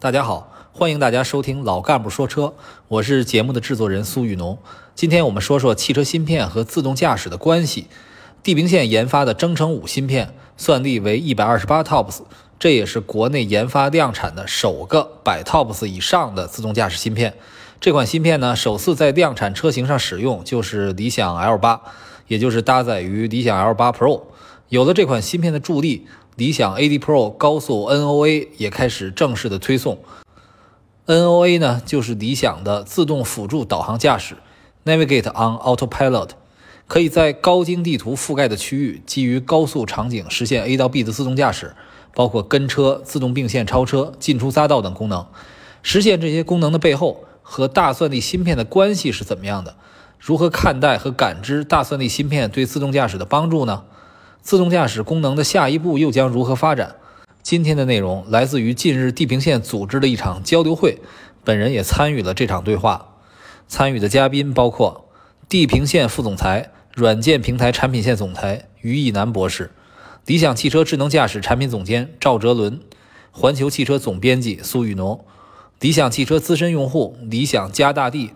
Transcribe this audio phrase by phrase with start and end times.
[0.00, 2.54] 大家好，欢迎大家收听老干部说车，
[2.88, 4.56] 我是节目的制作人苏雨农。
[4.94, 7.86] 今天我们说说汽车芯片和自动驾驶的关系。
[8.42, 12.22] 地平线研发的征程五芯片，算力为一百二十八 TOPS，
[12.58, 17.34] 这也是国内研发量产的首个百 TOPS 以上的自动驾驶芯片。
[17.78, 21.78] 这款芯片呢，首次在量产车型上使用，就是理想 L 八，
[22.26, 24.22] 也就是搭载于理想 L 八 Pro。
[24.70, 26.06] 有了这款芯片的助力，
[26.40, 29.98] 理想 AD Pro 高速 NOA 也开始正式的推送。
[31.04, 34.36] NOA 呢，就是理想的自动辅助导航驾驶
[34.86, 36.30] （Navigate on Autopilot），
[36.86, 41.74] 可以在高精地图覆盖的区域，基于高速场景实现 A 到 B 的自动驾驶，
[42.14, 45.26] 包括跟车、自动并线超车、进出匝道等功能。
[45.82, 49.76] 实现这些功能的背后，和大算力芯片的关系是怎么样的？
[50.18, 53.84] 如何看待和感知大算力芯片对自动驾驶的帮助呢？
[54.42, 56.96] 自动驾驶功能的下一步又将如何发展？
[57.42, 60.98] 今天的内容来自于近日地平线组织的一场交流会，
[61.44, 63.16] 本人也参与了这场对话。
[63.68, 65.08] 参与的嘉宾包括
[65.48, 69.70] 地平线副总裁、软件平台产品线总裁于毅南博士，
[70.26, 72.80] 理想汽车智能驾驶产品总监赵哲伦，
[73.30, 75.24] 环球汽车总编辑苏雨农。
[75.80, 78.32] 理想汽车资深用户理想加大地，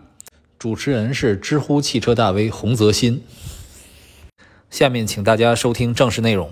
[0.58, 3.22] 主持人是知乎汽车大 V 洪泽新。
[4.74, 6.50] 下面请大家收听正式内容。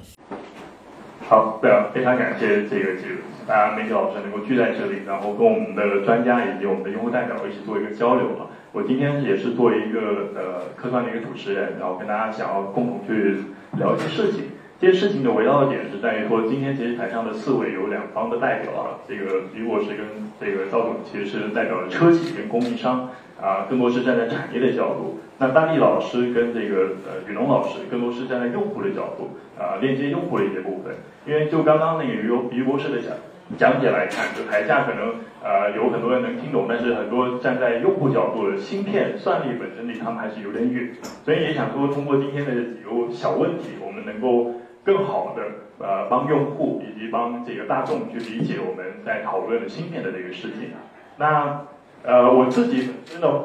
[1.29, 8.47] 好，非常，非常感谢这个节目大家媒体老师能够聚在这里，然后跟我们的专家以及我们的用户代表一起做一个交流啊。
[8.71, 13.39] 我今天也是作为一个呃客串的一个主持人，然后跟大家想要共同去
[13.77, 14.45] 聊一些事情。
[14.83, 20.05] 这些事情的围绕的点是在于说，今天其实台上的四位有两方的代表啊，这个于博士跟
[20.41, 23.09] 这个赵总其实是代表了车企跟供应商
[23.41, 25.21] 啊，更多是站在产业的角度。
[25.39, 30.93] 那大力老师跟这个呃雨龙老师更多是站在用户的角度啊，链接用户的一些部分。
[31.29, 33.13] 因为就刚刚那个于于博士的讲
[33.57, 40.91] 讲解来看，就台下可能呃有很多人能听懂，但是很多站在用户角度的芯片算力本身离他们还是有点远，
[41.25, 44.51] 所以也想说通过今天的几个小问题，我们能够。
[44.85, 45.43] 更好的
[45.79, 50.71] 呃帮用户以及帮这个大众去理解我们在讨论的芯片的这个事情。
[51.19, 51.63] 那
[52.05, 53.45] 呃我自己本身的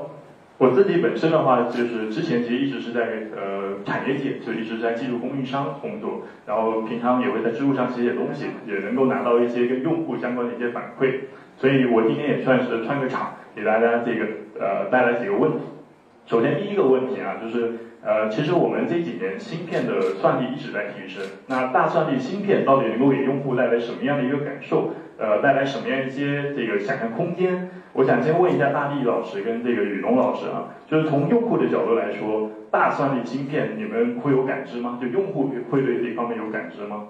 [0.58, 3.02] 我自己本身的话，就是之前其实一直是在
[3.36, 11.20] 呃产业界，就一直在技术供应商工作，然后平常也会在知乎上写写东西，也能够拿到一些跟用户相关的一些反馈。
[11.58, 14.26] 所以我今天也算是串个场，给大家这个
[14.60, 15.60] 呃带来几个问题。
[16.26, 17.74] 首先第一个问题啊，就是。
[18.04, 21.24] 呃，其实我们这几年芯片的算力一直在提升。
[21.48, 24.92] 那大算力芯片到底能够给用户带来什么样的一个感受？
[25.18, 27.70] 呃，带来什么样一些这个想象空间？
[27.94, 35.00] 我想先问一下大力老师跟这个雨龙老师啊，就是从用户的角度来说，大算力芯片你们会有感知吗？
[35.02, 37.08] 就用户会对这方面有感知吗？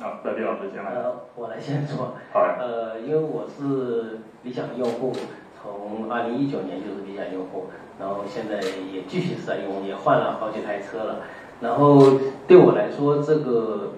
[0.00, 0.90] 啊，大力老师先来。
[0.90, 2.16] 呃，我来先说。
[2.32, 2.40] 好。
[2.58, 5.12] 呃，因为我是理想用户。
[5.60, 7.66] 从二零一九年就是理想用户，
[7.98, 8.56] 然后现在
[8.92, 11.16] 也继续在用，也换了好几台车了。
[11.60, 12.00] 然后
[12.46, 13.92] 对我来说，这个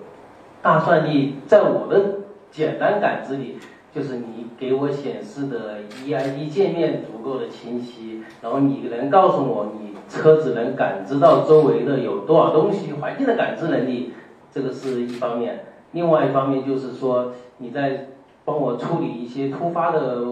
[0.62, 3.58] 大算力在我的简单感知里，
[3.94, 14.14] 就是你给我显示的 EID 界面足够的清晰，然后你能告诉我你车子能感知到周围的有多少东西，环境的感知能力，
[14.50, 15.66] 这个是一方面。
[15.92, 18.06] 另外一方面就是说你在
[18.44, 20.24] 帮我处理一些突发的。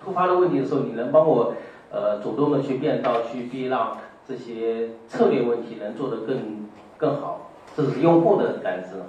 [0.00, 1.54] 突发的问题的时候，你能帮我
[1.90, 3.96] 呃主动的去变道、去避让，
[4.28, 9.02] 这些策略问题能做得更更好，这是用户的感知。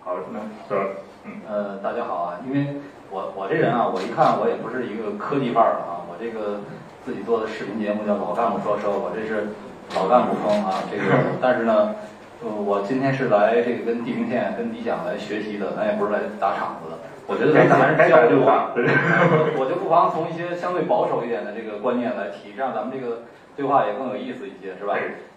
[0.00, 0.76] 好，那这
[1.24, 2.80] 嗯呃大家好啊，因为
[3.10, 6.60] 我我这人啊，我一看我也不是一个科技范儿的啊，我这个
[7.04, 9.48] 自己做的视频节目叫老干部说车，我这是
[9.94, 11.04] 老干部风啊，这个
[11.40, 11.94] 但是呢，
[12.42, 16.98] 呃我今天是来这个跟地平线、跟理想来学习的，咱也不是来砸场子的。
[17.26, 18.72] 我觉得咱还是交流啊，
[19.56, 23.22] 我就不妨从一些相对保守一点的这个观念来提，这样咱们这个
[23.56, 24.94] 对话也更有意思一些，是吧？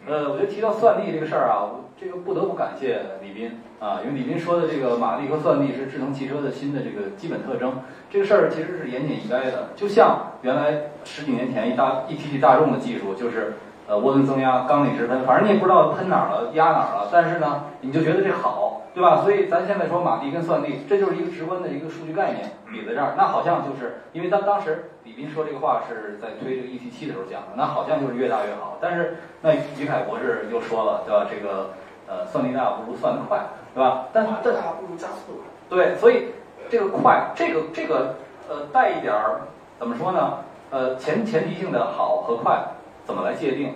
[0.07, 1.69] 呃，我觉得提到算力这个事儿啊，
[1.99, 9.69] 这个不得不感谢李斌啊，因为李斌说的这个马力和算力是智能汽车的新的这个基本特征，这个事儿其实是言简意赅的。
[9.75, 13.53] 就像原来十几年前一大一提起大众的技术，就是
[13.87, 18.81] 呃涡轮增压、缸里直喷，反正你也不知道喷哪儿了、压哪儿了，但是呢，你就觉得这好。
[18.95, 19.19] 对吧？
[19.23, 28.77] 所以咱现在说马力跟算力，这就是一个直观的一个数据概念，比在这儿，那好像就是因为当当时李斌说这个话是在推这个 ET 七的时候讲的，那好像就是越大越好。
[28.79, 31.27] 但是那于凯博士又说了，对吧？
[31.29, 31.71] 这个
[32.07, 33.37] 呃算力大不如算得快，
[33.73, 34.05] 对吧？
[34.13, 35.41] 但这大不如加速。
[35.69, 36.27] 对，所以
[36.69, 38.15] 这个快，这个这个
[38.47, 39.41] 呃带一点儿
[39.77, 40.37] 怎么说呢？
[40.71, 42.63] 呃前前提性的好和快
[43.05, 43.75] 怎么来界定？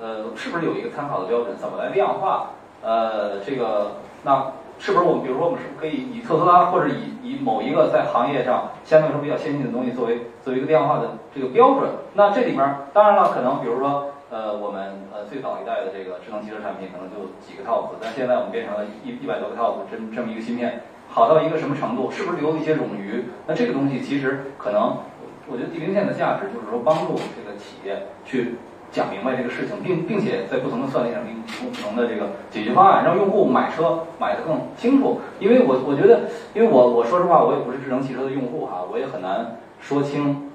[0.00, 1.56] 呃是不是有一个参考的标准？
[1.58, 2.50] 怎么来量化？
[2.82, 3.92] 呃这个。
[4.24, 11.88] 那是不是我们比如说我们是不是可以以特斯拉或者以以某一个在行业上相对来说比较先进的东西作为作为一个量化的这个标准？
[12.14, 22.10] 那这里面当然了，可能比如说呃我们呃最早一代的这个智能汽车产品可能就几个 TOPS，但现在我们变成了一一百多个 TOPS 这这么一个芯片，好到一个什么程度？
[22.10, 23.24] 是不是留了一些冗余？
[23.46, 24.98] 那这个东西其实可能，
[25.46, 28.56] 我觉得地平线的价值就是说帮助这个企业去。
[28.90, 35.20] 讲明白这个事情，并并且在不同的算力上给你提供不同的这个解决方案，让用户买车买得更清楚。
[35.38, 36.22] 因为我我觉得，
[36.54, 40.50] 因为我我说实话，我也不是智能汽车的用户哈，我也很难说清，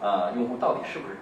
[0.00, 1.16] 呃，用户到底是不是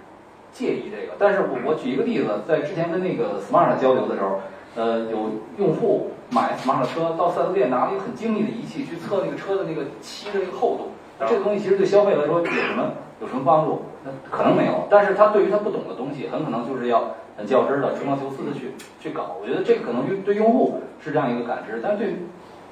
[0.52, 1.14] 介意这个。
[1.18, 4.40] 但是我我举一个例子，在之前跟那个 Smart 交流的时候，
[4.76, 10.90] 呃，有用户买 Smart 车到四 S 店拿了一个很精密的仪器去测那个车的那个漆的一个厚度，
[11.26, 12.92] 这个东西其实对消费来说有什么？
[13.20, 13.82] 有什么帮助？
[14.04, 19.36] 那可能没有，但是他对于他不懂的东西，很可能就是要很较真的、吹毛求疵的去去搞。
[19.40, 22.14] 我觉得这个可能对对用户是这样一个感知，但是对，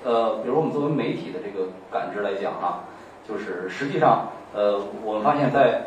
[0.05, 2.83] 呃，比如我们作为媒体的这个感知来讲啊，
[3.29, 5.83] 就是实际上，呃，我们发现，在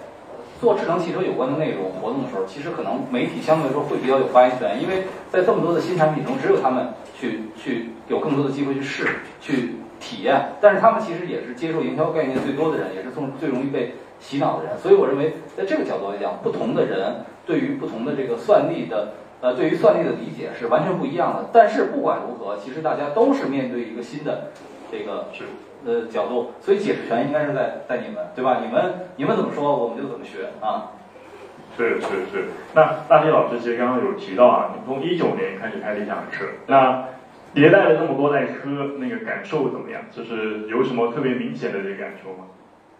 [0.61, 6.87] 做智能汽车有关的内容活动的时候，其实可能媒体相对来说会比较有发言权，因为在这么多的新产品中，只有他们
[7.19, 13.93] 去去有更多的机会去试、去体验，但是他们其实也是接受营销概念最多的人，也是从最容易被。
[14.23, 19.09] 洗脑的人，所以我认为，在这个角度来讲，不同的人对于不同的这个算力的，
[19.41, 21.49] 呃，对于算力的理解是完全不一样的。
[21.51, 24.51] 但是不管如何，其实大家都是面对一个新的
[24.89, 25.43] 这个是
[25.85, 28.61] 呃角度，所以解释权应该是在在你们，对吧？
[28.65, 30.93] 你们你们怎么说，我们就怎么学啊。
[31.75, 32.45] 是是是。
[32.73, 37.09] 那大飞老师其实刚刚有提到啊，你从一九年开始开理想车，那
[37.53, 40.01] 迭代了那么多代车，那个感受怎么样？
[40.09, 42.45] 就是有什么特别明显的这个感受吗？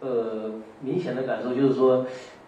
[0.03, 0.51] 呃，
[0.81, 2.05] 明显的感受就是说，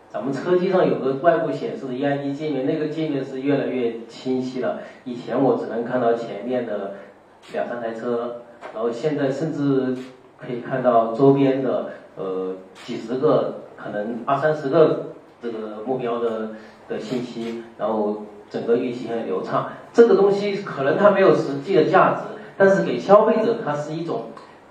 [0.10, 4.80] 咱们车机上有个外部显示的 EID 界面，那个界面是越来越清晰了。
[5.06, 6.96] 以前我只能看到前面的
[7.54, 8.42] 两三台车，
[8.74, 9.96] 然后现在甚至
[10.38, 16.50] 可以看到周边的呃几十个，可能二三十个这个目标的
[16.90, 19.70] 的信息，然后整个运行很流畅。
[19.94, 24.26] 这个东西可能它没有实际的价值，但是给消费者它是一种。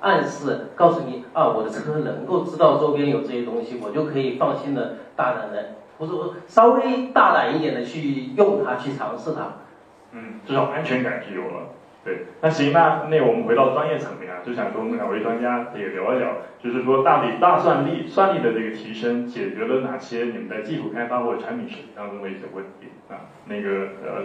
[0.05, 9.55] 暗示告诉你啊，我的车能够知道周边有这些东西，我就可以放心的大胆的，或者稍微大胆一点的去用它，去尝试它。
[10.13, 11.71] 嗯，这种安全感是有了。
[12.05, 23.25] 对，那行，那那我们回到专业层面啊，就想跟我们两位专家也聊一聊，就是说到底大算力算力的这个提升解决了哪些你们在技术开发或者产品设计当中的一些问题啊？
[23.47, 23.69] 那个
[24.05, 24.23] 呃。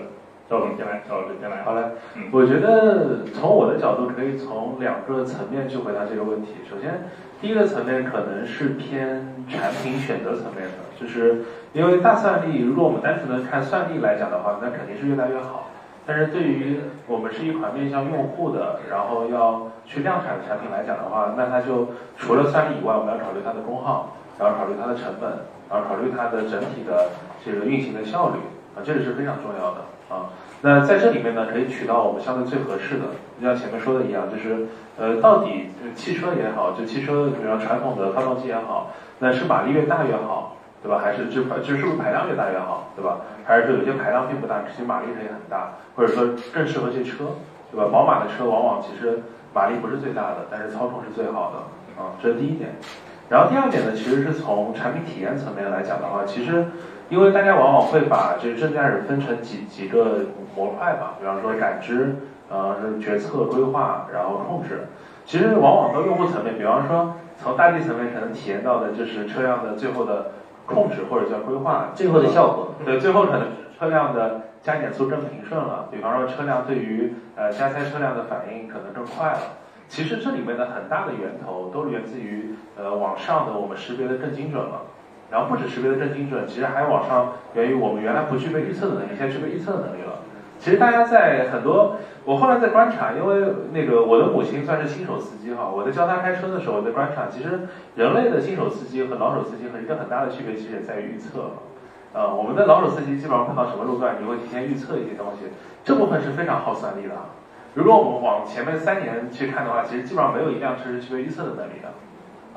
[0.49, 1.61] 赵总先来，赵老师先来。
[1.61, 1.83] 好嘞，
[2.31, 6.55] 我觉得从我的角度可以从两个层面去回答这个问题。
[6.67, 7.05] 首先，
[7.39, 15.69] 第一个层面可能是偏产品选择层面的，就是因为大算力，如果我们单纯的看算力来讲的话，那肯定是越来越好。
[16.07, 25.29] 但是对于我们是一款面向用户的，然后要去量产的产品来讲的话，那它就除了算力以外，我们要考虑它的功耗，然后考虑它的成本，
[25.69, 27.11] 然后考虑它的整体的
[27.45, 28.39] 这个运行的效率
[28.73, 29.81] 啊，这个是非常重要的。
[30.09, 33.05] 啊，那在这里面呢，可以取到我们相对最合适的，
[33.39, 34.65] 就像前面说的一样，就是
[34.97, 40.99] 呃，到底汽车也好，就汽车，比方传统的发动机也好，那是马力越大越好，对吧？
[41.03, 43.19] 还是就就是不是排量越大越好，对吧？
[43.45, 47.37] 还是说有些排量并不大，其实马力也很大，或者说更适合这车，
[47.71, 47.87] 对吧？
[47.91, 49.21] 宝马的车往往其实
[49.53, 52.71] 马力不是最大的，但是操控是最好的，啊，这是第一点。
[53.29, 56.65] 然后第二点呢，其实是从产品体验层面来讲的话，其实。
[57.09, 60.25] 因为大家往往会把这个智能驾驶分成几几个
[60.55, 62.15] 模块吧，比方说感知，
[62.49, 64.87] 呃，决策、规划，然后控制。
[65.25, 70.31] 其实往往到用户层面，比方说从大地层面可能体验到的就是车辆的最后的
[70.67, 72.75] 控制或者叫规划，最后的效果。
[72.85, 73.47] 对，最后可能
[73.77, 75.87] 车辆的加减速更平顺了。
[75.91, 79.39] 比方说车辆对于呃加塞车辆的反应可能更快了。
[79.87, 84.81] 其实这里面的很大的源头都源自于呃往上的我们识别的更精准了。
[85.31, 90.19] 然后不止识别的更精准，其实还往上源于我们原来不具备预测的能力，现在具备预测的能力了。
[90.57, 91.95] 其实大家在很多，
[92.25, 97.61] 我后来在观察，因为那个我的母亲算是新手司机哈，我在教她开车的时候我在观察，其实
[97.95, 101.51] 人类的新手司机和老手司机和一个很大的区别，其实也在于预测。
[102.11, 105.45] 呃，我们的老手司机基本上碰到什么路段，你会提前预测一些东西，
[105.83, 107.13] 这部分是非常耗算力的。
[107.75, 111.93] 如果我们往前面三年去看的话，其实基本上没有一辆车是具备预测的能力的。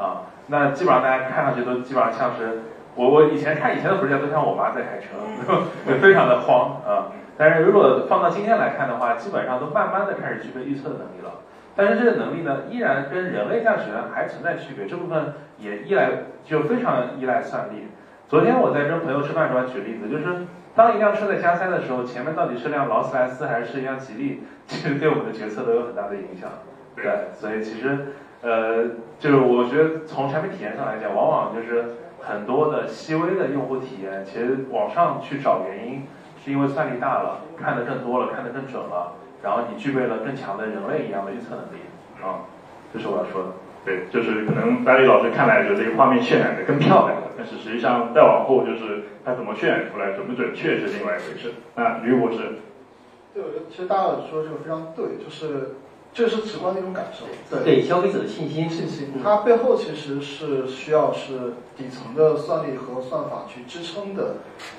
[0.02, 2.62] 啊，那基本上大家看上去都基本上像是
[2.97, 5.14] 我我以前看以前的回家都像我妈在开车，
[6.02, 7.12] 非常的慌啊。
[7.38, 11.40] 但是如果放到今天来看的话，基本上都慢慢的开始具备预测的能力了。
[11.75, 16.11] 但是这个能力呢，依然跟人类驾驶员还存在区别，这部分也依赖
[16.44, 17.88] 就非常依赖算力。
[18.28, 26.50] 昨天我在跟朋友吃饭时候举例子，就是当一辆车在加塞的时候，前面到底是辆劳斯莱斯还是一辆吉利，其实对我们的决策都有很大的影响。
[26.94, 28.84] 对对，所以其实呃，
[29.18, 36.02] 就是我觉得从产品体验上来讲，往往就是很多的细微的用户体验，其实往上去找原因，
[36.44, 41.82] 是因为算力大了，看得更多了，看得更准了，然后你具备了更强的人类一样的预测能力
[42.20, 42.42] 啊，
[42.92, 43.49] 这是我要说的。
[43.84, 51.54] 对，就是可能白李老师看来就这个画面渲染的更漂亮了，但是实际上再往后就是它怎么渲染出来，准不准确是另外一回事。
[51.75, 52.38] 那吕博士，
[53.34, 55.75] 对，我觉得其实大家说这个非常对，就是
[56.14, 57.25] 这是直观的一种感受。
[57.50, 58.69] 对，给消费者的信心。
[58.69, 64.37] 信心，它背后其实是需要是底层的算力和算法去支撑的，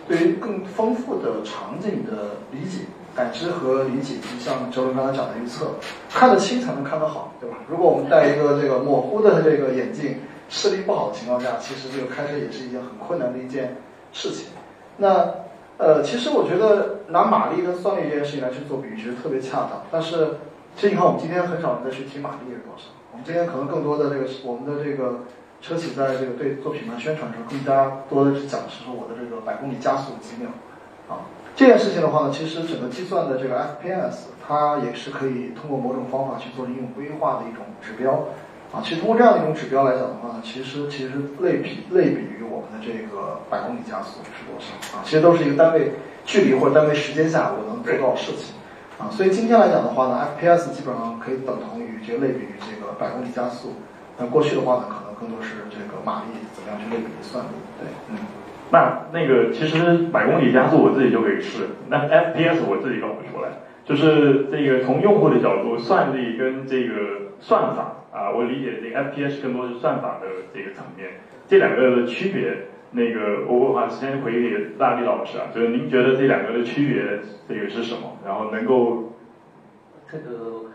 [0.07, 2.85] 对于更丰富的场景的理解、
[3.15, 5.71] 感知和理解，就像哲伦刚才讲的预测，
[6.09, 7.57] 看得清才能看得好，对吧？
[7.67, 10.17] 如果我们戴一个这个模糊的这个眼镜，
[10.49, 13.77] 视力不好的情况下，其实这个开车也是一件很困难的一件
[14.11, 14.47] 事情。
[14.97, 15.33] 那
[15.77, 19.83] 呃，其实我觉得拿马力跟算力这件事情来去做比喻，其实特别恰当。
[19.89, 20.35] 但是，
[20.75, 22.89] 其实你看，我们今天很少人在去提马力是多少。
[23.11, 25.21] 我们今天可能更多的这个，我们的这个
[25.61, 30.49] 车企在这个对做品牌宣传的时候，更加多的是讲的是说我的这个百公里加速几秒
[31.07, 31.29] 啊。
[31.55, 38.25] 这件事情的话呢，其实整个计算的这个 FPS，它也是可以通过某种方法去做应用规划的一种指标
[38.73, 38.81] 啊。
[38.83, 45.05] 其实通过这样的一种指标来讲的话呢，其实其实类比类比于我们的这个百公里加速是多少啊？
[45.05, 45.93] 其实都是一个单位
[46.25, 48.55] 距离或者单位时间下我能做到的事情
[48.99, 49.09] 啊。
[49.09, 53.73] 所以今天来讲的话呢，FPS 基本上可以等同于这个类比于这个百公里加速。
[54.17, 57.49] 那过去的话呢，可能更多是这个马力怎么样去类比算力。
[57.79, 58.17] 对，嗯。
[58.71, 63.49] 那那个其实百公里加速我自己就可以试，那 FPS 我自己搞不出来。
[63.85, 71.09] 就是这个从用户的角度，算力跟这个算法啊，我理解这个 FPS 更多是算法的这个层面，
[71.47, 77.19] 这两个的区别，那个我我把时间回给大力老师啊，就是您觉得这两个的区别
[77.49, 78.17] 这个是什么？
[78.23, 79.13] 然后能够
[80.09, 80.65] 这个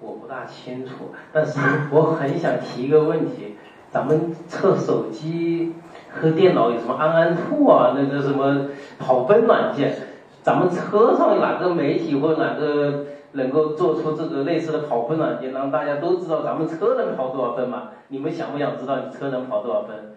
[0.00, 1.60] 我不大清楚，但是
[1.92, 3.56] 我很想提一个问题：
[3.90, 5.74] 咱们测手机
[6.10, 8.66] 和电脑有什么安安兔啊，那个什么
[8.98, 9.94] 跑分软件？
[10.42, 13.04] 咱们车上哪个媒体或哪个
[13.34, 17.90] 能够做出这个类似的跑分软件，让大家都知道咱们车能跑多少分嘛？
[18.08, 20.16] 你们想不想知道你车能跑多少分？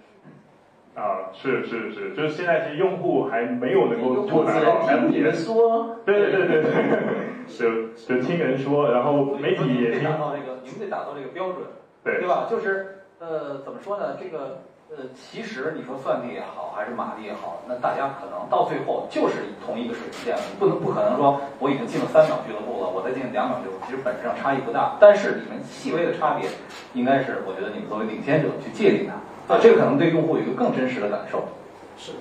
[0.95, 5.45] 啊，是是是，就是现在其实用户还没有能够用户只触达到能听你们 FPS。
[5.45, 5.97] 说。
[6.05, 11.67] 对对对对对，就就听人说，然后媒体也听你们得达，到这个，你们得达到这个标准，
[12.03, 12.47] 对对吧？
[12.49, 14.15] 就是呃，怎么说呢？
[14.17, 19.35] 这个呃，其实你说算力也好，还是马力也好，那大家可能到最后就是
[19.65, 24.95] 同一个水平线不能不可能说我已经进了三秒俱乐部了，我再进两秒俱乐部，其实本质上差异不大。
[24.99, 26.47] 但是你们细微的差别，
[26.93, 29.15] 应该是我觉得你们作为领先者去界定它，
[29.47, 31.49] 啊，这个可能对用户有一个更真实的感受。
[31.97, 32.13] 是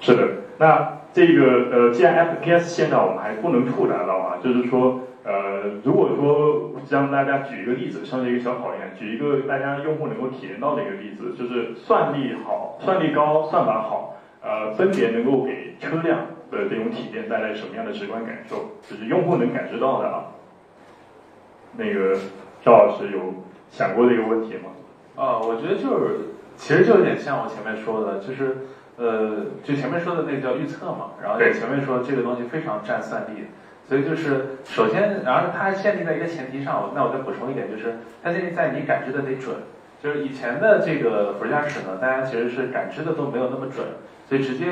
[0.00, 16.18] 是的，那这个呃，既然 FPS 现在我们还不能触达到啊，就是说呃，如果说让大家举一个例子，像是一个小考验，举一个大家用户能够体验到的一个例子，就是算力好、算力高、算法好，呃，分别能够给车辆
[16.50, 18.56] 的这种体验带来什么样的直观感受，
[18.88, 20.24] 就是用户能感知到的啊。
[21.76, 22.16] 那个
[22.64, 24.70] 赵老师有想过这个问题吗？
[25.16, 26.16] 啊，我觉得就是，
[26.56, 28.58] 其实就有点像我前面说的，就是，
[28.98, 31.54] 呃，就前面说的那个叫预测嘛，然后对。
[31.54, 33.48] 前面说这个东西非常占算力，
[33.88, 39.56] 所以就是首先，然后它还限定在一个前提上，那我再补充一点，就是它建立在你感知的得准，
[40.02, 43.86] 就是以前的这个辅助驾驶呢，大家其实是感知的都没有那么准，
[44.28, 44.66] 所以直接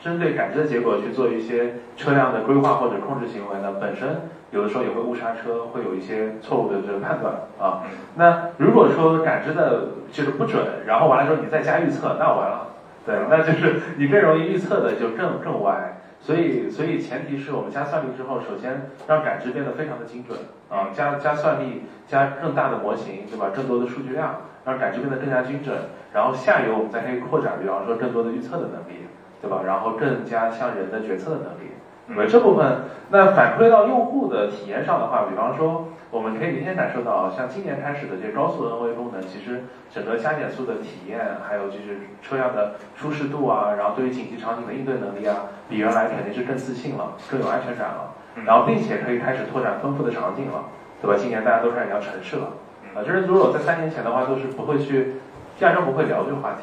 [0.00, 7.82] 针对感知的结果去做一些车辆的规划或者控制行为呢，本身有的时候也会误刹车，会有一些错误的这个判断啊。
[8.14, 12.68] 那如果说感知的就是不准，然后完了之后你再加预测，那完了，
[13.04, 15.94] 对， 那就是你更容易预测的就更更歪。
[16.20, 20.36] 所以，所以前提是我们加算力之后，首先让感知变得非常的精准
[20.68, 23.50] 啊，加加算力，加更大的模型，对吧？
[23.54, 25.76] 更多的数据量，让感知变得更加精准。
[26.12, 29.06] 然后下游我们再可以扩展，比方说更多的预测的能力，
[29.40, 29.62] 对吧？
[29.64, 31.70] 然后更加像人的决策的能力。
[32.14, 48.14] 对这部分，那反馈到用户的体验上的话，比方说，我们可以明显感受到，像今年开始的这高速 NV 功能，其实整个加减速的体验，还有就是车辆的舒适度啊，然后对于紧急场景的应对能力啊，比原来肯定是更自信了，更有安全感了。
[48.46, 50.64] 然后并且可以开始拓展丰富的场景了，
[51.02, 51.16] 对吧？
[51.18, 52.52] 今年大家都开始聊城市了，
[52.94, 55.14] 啊，就是如果在三年前的话，都是不会去，
[55.58, 56.62] 压根不会聊这个话题。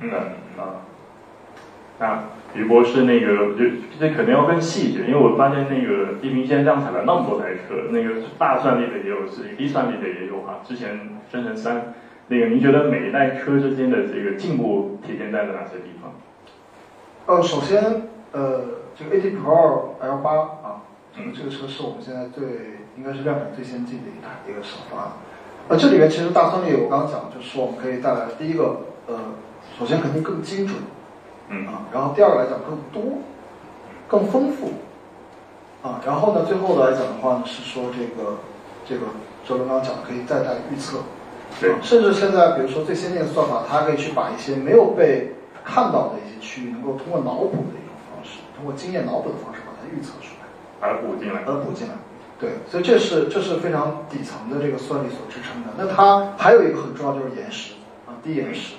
[0.00, 0.18] 嗯对，
[0.58, 0.82] 啊。
[1.98, 2.18] 那
[2.54, 3.64] 于博士那个就
[3.98, 10.60] 这可能要更细一点，因为我发现那个地平线量产了那么多台车，那个大算力的也有，是低算力的也有哈。
[10.66, 11.94] 之前生成三，
[12.28, 16.12] 那个您觉得每一代车之间的这个进步体现在了哪些地方？
[17.26, 18.60] 呃，首先，呃，
[18.96, 20.32] 这个 AT Pro L 八
[20.62, 20.82] 啊，
[21.16, 22.44] 这个这个车是我们现在最
[22.96, 25.12] 应该是量产最先进的一台一个首发。
[25.68, 29.14] 那这里面其实大算力我刚刚讲，就是我们可以带来第一个，呃，
[29.78, 30.76] 首先肯定更精准，
[31.52, 33.18] 嗯啊，然后第二个来讲更多，
[34.08, 34.72] 更丰富，
[35.86, 38.38] 啊，然后呢，最后来讲的话呢，是说这个
[38.88, 39.12] 这个
[39.44, 40.98] 周伦刚刚讲的可以再带预测，
[41.60, 50.48] 对啊甚至现在比如说最先进的算法，它可以去把一些没有被看到的一些区域，能够通过脑补的一种方式，通过经验脑补的方式把它预测出来。
[50.80, 51.42] 把它补进来。
[51.46, 51.94] 而补进来。
[52.40, 55.68] 对，所以这是这是非常底层的这个算力所支撑的。
[55.76, 57.74] 那它还有一个很重要就是延时
[58.06, 58.74] 啊，低延时。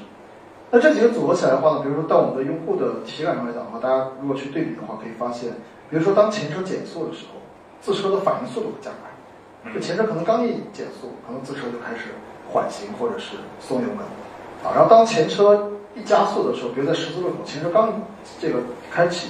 [0.76, 5.52] 那这几个组合起来的话呢，比如说到我们的用户的体感上来讲的话，大家如果去对比的话，可以发现，
[5.88, 7.38] 比如说当前车减速的时候，
[7.80, 9.72] 自车的反应速度会加快。
[9.72, 12.18] 就前车可能刚一减速，可能自车就开始
[12.52, 14.00] 缓行或者是松油门
[14.66, 14.74] 啊。
[14.74, 18.02] 然后当前车一加速的时候，比如在十字路口，前车刚
[18.42, 18.58] 这个
[18.92, 19.30] 开启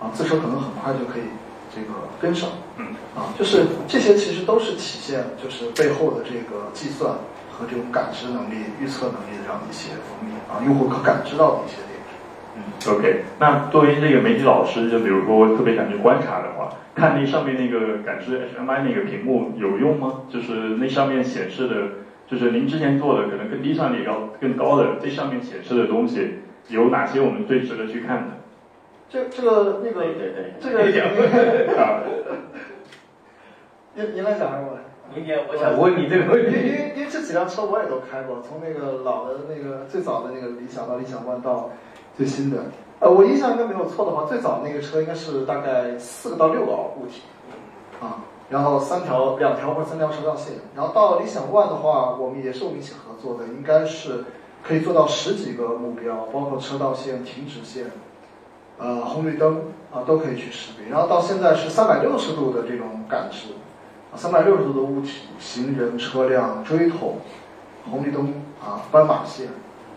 [0.00, 1.28] 啊，自车可能很快就可以
[1.74, 2.48] 这个跟上。
[2.78, 7.12] 嗯，啊，就是这些其实都是体现就是背后的这个计算
[7.58, 11.98] 和这种感知能力、预测能力的这样的一些方面啊，用户可感知到的一些点。
[12.56, 12.62] 嗯
[12.94, 13.24] ，OK。
[13.40, 20.22] 那作为这个媒体老师，就比如说特别想去观察的话，看那上面那个感知 HMI 那个屏幕有用吗？
[20.30, 21.74] 就是那上面显示的，
[22.28, 26.38] 就是您之前做的可能更低算力高更高的，这上面显示的东西
[26.68, 28.38] 有哪些我们最值得去看的？
[29.10, 30.78] 这这个那个对对对，这个
[31.80, 32.02] 啊，
[33.94, 34.77] 您您来讲还是我来？
[35.14, 36.70] 明年我想问你这个问题因题。
[36.70, 41.70] 为因为这几辆车我也都开过，从那个老的那个最早的那个理想到理想 ONE 到
[42.16, 42.58] 最新的，
[43.00, 47.22] 呃，我印象应该没有错的话，最早那个车应该是大概四个到六个物体，
[48.00, 54.24] 啊，然后三条两条或者三条车道线，然后到理想 ONE 的话，我们也是我们一起合作的，应该是
[54.62, 57.90] 可以做到十几个目标，包括车道线、停止线。
[58.80, 59.60] 呃，红绿灯
[59.92, 63.67] 啊都可以去识别，然后到现在是三百六十度的这种感知，啊，
[64.16, 67.18] 三百六十度的物体、行人、车辆、锥桶、
[67.90, 69.46] 红绿灯啊、斑马线，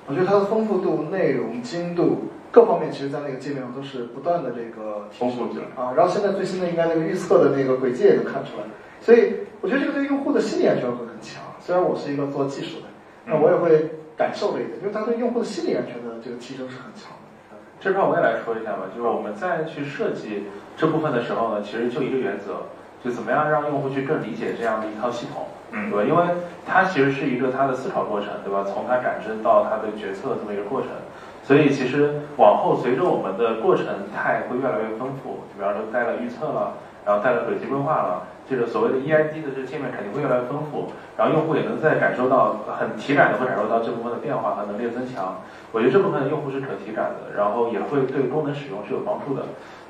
[0.08, 5.66] 我觉得它的丰富度、内容、精度各方面，其实在那个界面上都是不断的这个丰富起来。
[5.82, 5.94] 啊。
[5.96, 8.64] 然后现在最新的应该那个预测的那个轨迹也能看出来，
[9.00, 11.42] 所以我觉得这个对用户的心理安全会很强。
[11.60, 12.88] 虽然我是一个做技术的，
[13.26, 17.58] 那我也会感受这一点，因为它对用户的心理安全的这个提升是很强的。
[17.80, 20.44] 这块我也来说一下吧，就是我们在去设计
[20.78, 22.62] 这部分的时候呢，其实就一个原则，
[23.04, 26.10] 就怎么样让用户去更理解这样的一套系统，嗯对吧？
[26.10, 26.24] 因为
[26.66, 28.64] 它其实是一个它的思考过程，对吧？
[28.64, 30.90] 从它感知到它的决策这么一个过程，
[31.44, 36.74] 所以其实往后随着我们的过程态会越来越丰富，就比方说带了预测了，
[37.06, 45.42] 然后带了轨迹规划了，这个所谓的 EID 的这个界面肯定会越来越丰富，然后用户也能在感受到很体感的会感受到这部分的变化和能力的增强。
[45.72, 49.42] 我觉得这部分用户是可体感的，然后也会对功能使用是有帮助的。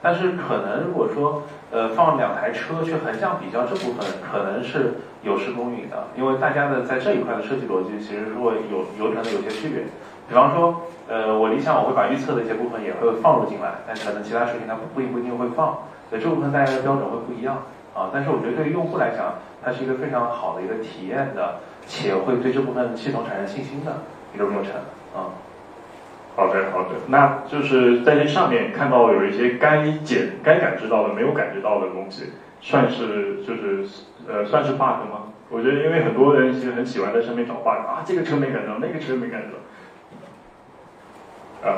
[0.01, 9.83] 但是可能如果说呃放两台车去横向比较这部分，可能是有失公允的，因为大家的在这一块的设计逻辑其实如果有有可能有些区别。
[10.29, 15.77] 比方说，呃，我理想我会把预测的一些部分也会放入进来，但可能其他事情它不不不一定会放，
[16.09, 17.57] 所以这部分大家的标准会不一样
[17.93, 18.09] 啊。
[18.13, 23.91] 但是我觉得对于用户来讲，它是一个非常好的一个体验的，且会对这部分系统产生信心的
[24.33, 24.71] 一个过程
[25.13, 25.35] 啊。
[26.35, 33.85] 好的，好的，那就是在这上面看到有一些该检、该感知到的没有感知到的东西，算是就是
[34.27, 34.79] 呃算是 bug
[35.11, 35.33] 吗？
[35.49, 39.47] 我觉得因为很多人其实很喜欢在上面找 bug 啊，这个车没感知到，那个车没感知
[41.61, 41.77] 到，啊，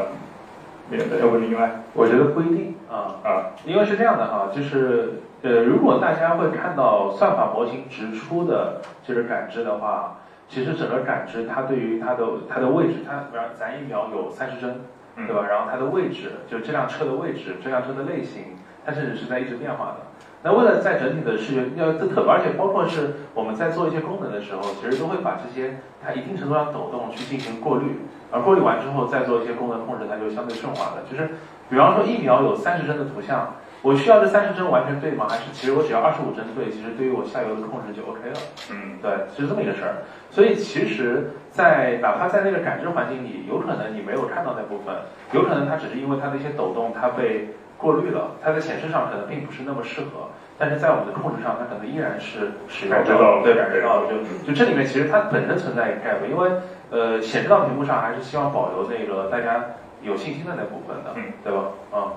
[0.89, 10.20] 那个要不另外我觉得不一定啊，啊，因为是这样的哈，就是呃，如果大家会看到算法模型直出的这个感知的话，
[10.54, 14.82] 其实整个感知它对于它的它的位置，它比方咱一秒有三十帧，
[15.16, 15.48] 嗯对吧？
[15.50, 18.54] 然后它的位置，就这辆车的位置，这辆车的类型，
[18.86, 20.06] 它甚至是在一直变化的。
[20.44, 31.02] 那为了在整体的视觉要特特，而且包括是我们在做一些功能的时候，其实都会把这些它一定程度上抖动去进行过滤，而过滤完之后再做一些功能控制，它就相对顺滑了。
[31.10, 31.32] 就是
[31.68, 35.28] 比方说一秒有三十帧的图像，我需要这三十帧完全对吗？
[35.30, 38.39] 还是其实我只要二十五帧对，其实对于我下游的控制就 OK 了。
[38.72, 40.02] 嗯对，是这么一个事儿。
[40.32, 44.96] 所以其实在，哪怕在那个感知环境里，有可能你没有看到那部分，
[45.34, 54.08] 有可能它只是因为它的一些抖动，它被过滤了，它在显示上可能并不是那么适合，但是在我们的控制上，它可能依然是使用到了对，感知到了。
[54.08, 56.50] 就就这里面其实它本身存在一个 gap，因为
[56.89, 59.62] 呃显示到屏幕上还是希望保留那个大家
[60.02, 61.60] 有信心的那部分的，嗯，对吧？
[61.91, 62.15] 啊、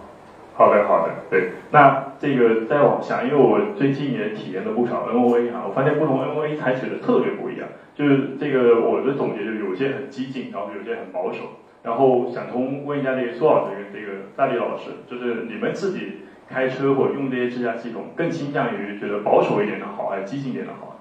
[0.56, 1.50] 好的，好的，对。
[1.70, 7.68] 那这个再往下，因为我最近也体验了不少 NOA 啊，我发现不同 NOA 采取的特别不一样。
[7.94, 11.60] 就是这个我的总结就是有些很激进，然后有些很保守。
[11.82, 21.00] 然后想从问一下这个苏老师这个大力老师，就是你们自己开车或用这些智驾系统，更倾向于觉得保守一点的好，还是激进一点的好？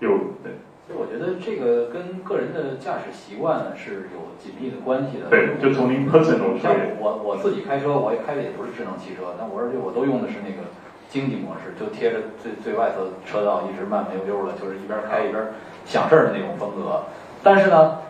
[0.00, 0.10] 有
[0.42, 0.52] 对。
[0.92, 5.32] 我觉得这个跟个人的驾驶习惯是有紧密的关系的。
[5.32, 10.68] 对，就从您 personal 像我我自己开车，我也开的也不是智能汽车，但我而且我都用的是那个
[11.08, 15.40] 经济模式，就贴着最最外侧车道，一直慢慢悠悠的，就是一边开一边
[15.86, 17.00] 想事儿的那种风格。
[17.42, 18.04] 但是呢，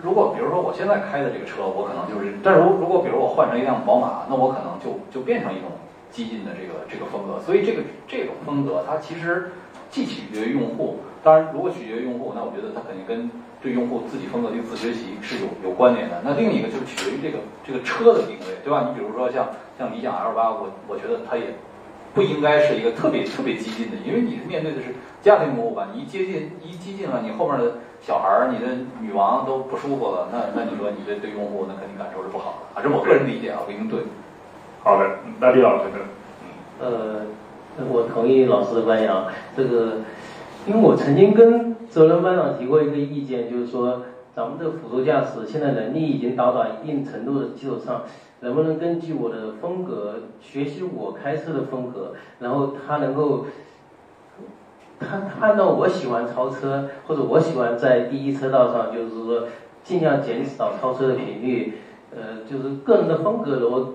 [0.00, 5.68] 如果比如说我现在开的这个车，我可能就是，但是如如果比如我换成一辆宝马，那我可能就就变成一种
[6.10, 7.36] 激进的这个这个风格。
[7.44, 9.52] 所以这个这种风格，它其实
[9.90, 10.96] 既取决于用户。
[11.26, 13.28] 当然，如果取决于用户，那我觉得它肯定跟
[13.60, 16.22] 对用户自己风格的一个自学习是有有关联的。
[16.22, 18.86] 那另一个就是取决于这个这个车的定位，对吧？
[18.86, 21.58] 你比如说像像理想 L 八，我我觉得它也
[22.14, 32.82] 不应该是一个特别特别激进的，因为你是面对的是家庭用户吧，你一接近一激进了，你后面的小孩儿、你的女王都不舒服了，那那你说你这对用户那肯定感受是不好的啊。
[32.84, 33.98] 这是我个人理解啊，不一定对。
[34.84, 35.10] 好的，
[35.40, 35.98] 那李老师呢？
[36.78, 37.22] 呃，
[37.90, 39.98] 我同意老师的观点啊，这个。
[40.66, 44.02] 因为我曾经跟泽伦班长提过一个意见，就是说，
[44.34, 48.02] 咱们的辅助驾驶现在能力已经达到一定程度的基础上，
[48.40, 53.46] 能不能根据我的风格学习我开车的风格，然后他能够，
[54.98, 59.44] 他按照我喜欢超车，或者我喜欢在第一车道上，就是说
[59.84, 61.74] 尽量减少超车的频率，
[62.12, 63.94] 呃，就是个人的风格，然后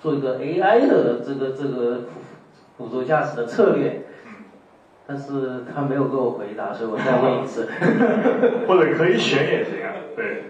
[0.00, 2.04] 做一个 AI 的这个这个
[2.78, 4.04] 辅助驾驶的策略。
[5.06, 7.68] 但是他没有给我回答，所以我再问一次。
[8.66, 10.42] 或者可以选也行啊，对，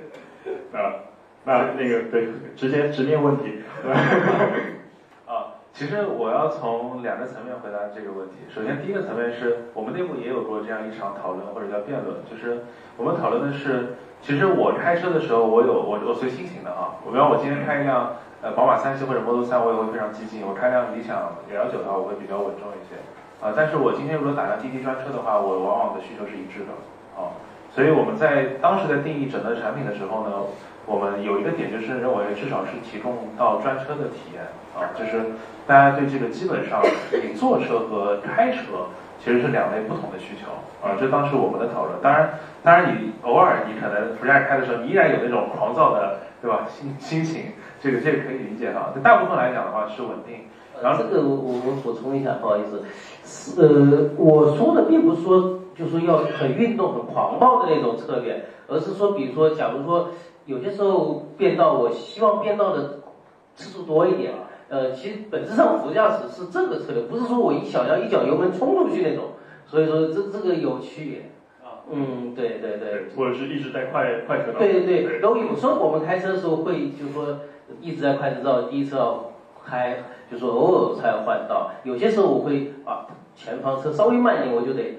[0.73, 1.05] 啊，
[1.45, 3.61] 那那个对，直接直面问题。
[5.29, 8.37] 啊，其实我要从两个层面回答这个问题。
[8.49, 12.65] 首先，第一个层面是我们内部也有过这样一场讨论或者叫辩论，就是
[12.97, 16.97] 我们讨论的是，其实我开车的时候，我有我我随心情的啊。
[17.05, 22.97] 我比方我今天开一辆呃宝马三系或者 Model 三，我也会非常激进；我开辆理想 L9 的话，我会比较稳重一些。
[23.41, 26.73] 啊，但是我今天如果打辆滴滴专车的话，我往往的需求是一致的，
[27.21, 27.37] 啊，
[27.75, 30.33] 所以我们在当时在定义整个产品的时候呢，
[30.87, 34.43] 我们有一个点就是认为至少是提供到专车的体验，
[34.75, 36.81] 啊，就是大家对这个基本上
[37.13, 38.89] 你坐车和开车
[39.21, 42.01] 其实是两类不同的需求，啊，这当时我们的讨论。
[42.03, 46.67] 当然，当然你偶尔你可能不驾开的时候，你依然有那种狂躁的，对吧？
[46.69, 48.93] 心心情，这个这个可以理解哈。
[49.03, 50.47] 大部分来讲的话是稳定。
[50.83, 53.16] 然后这个我我我补充一下，不好意思，是
[53.59, 60.09] 呃我说的并不是说就说要很运动、很狂暴的那种策略，而是说，比如说，假如说
[60.47, 63.01] 有些时候变道，我希望变道的
[63.55, 64.33] 次数多一点。
[64.69, 69.25] 呃，其实本质上副驾驶是这个策略，不是说我一想要一脚油门冲出去那种。
[69.67, 71.31] 所以说这这个有区别。
[71.63, 73.05] 啊，嗯，对对对。
[73.17, 74.59] 或者是一直在快快车道。
[74.59, 77.41] 对对对，然后有时候我们开车的时候会就说
[77.81, 79.33] 一直在快车道，第一车道
[79.67, 79.97] 开。
[80.29, 84.99] 就说偶尔才要换道，有些时候我会啊，前方车稍微慢一点，我就得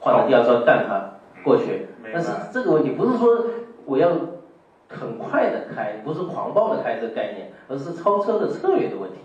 [0.00, 1.08] 换到第二车带它
[1.44, 1.86] 过去。
[2.12, 3.46] 但是这个问题不是说
[3.84, 4.10] 我要
[4.88, 9.18] 很快的开，不是狂暴的开这个概念，而是超车的策略的问题。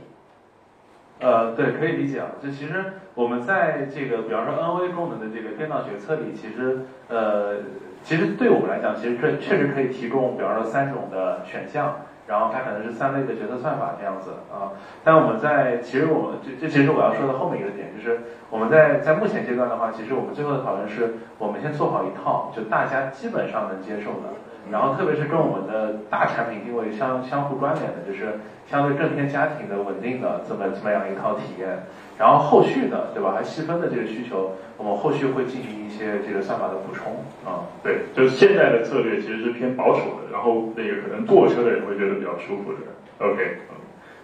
[1.22, 2.28] 呃，对，可以理解啊。
[2.40, 7.56] 就其实我们在这个，比方说 N V 功能的这个变道决策里，其实呃，
[8.04, 12.02] 其实对我们来讲，其实这确实可以提供，比方说三种的选项。
[12.28, 14.72] 然后它可能是三类的决策算法这样子啊，
[15.04, 24.30] 但我们在其实我们这这其实我要说的后面一个点就是我们在在目前阶段的话，其实我们最后的讨论是我们先做好一套就大家基本上能接受的，
[24.72, 31.84] 然后特别是跟我们的大产品定位相相互关联的，就是相对更偏家庭的稳定的这么这么样一套体验。
[32.18, 33.34] 然后后续的，对吧？
[33.36, 37.66] 还细分的这个需求，我们后续会进行一些这个算法的补充啊。
[37.84, 42.80] 对，就是现在的策略其实是偏保守的，然后那个可能坐车的人会觉得比较舒服的。
[43.26, 43.58] OK，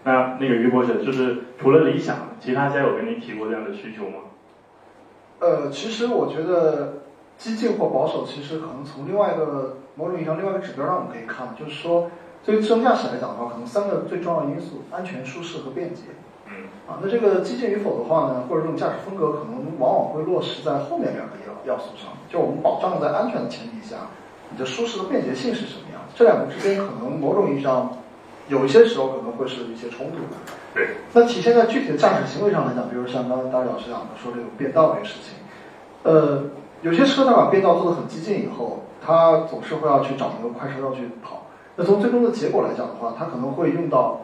[0.03, 4.19] 那那个于博士，就是除了理想，其他家有跟您提过这样的需求吗？
[5.39, 6.93] 呃，其实我觉得
[7.37, 12.09] 激进或保守，其实可能从另外一个某种意义上另外一个指标上我们可以看，就是说
[12.43, 16.01] 对于自动驾驶来讲的话，可能三个最重要的因素：安全、舒适和便捷。
[16.87, 22.13] 啊，那这个激进与否的话呢，或者这种驾驶风格，可能往往会落实在后面两个要要素上。
[22.31, 24.07] 就我们保障在安全的前提下，
[24.49, 26.01] 你的舒适和便捷性是什么样？
[26.15, 27.97] 这两个之间可能某种意义上，
[28.47, 30.39] 有一些时候可能会是一些冲突的。
[30.73, 30.87] 对。
[31.11, 35.33] 那体现在具体的驾驶行为上来讲，比如像刚才大老师讲的说这种变道这个事情，
[36.03, 36.43] 呃，
[36.81, 41.43] 有些车它把变道做的很激进以后，它总是会要去找一个快车道去跑。
[41.75, 44.21] 那从最终的结果来讲的话，它可能会用到。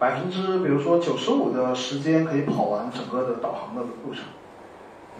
[0.00, 4.22] 百分之，比如说九十五的时间可以跑完整个的导航的路程。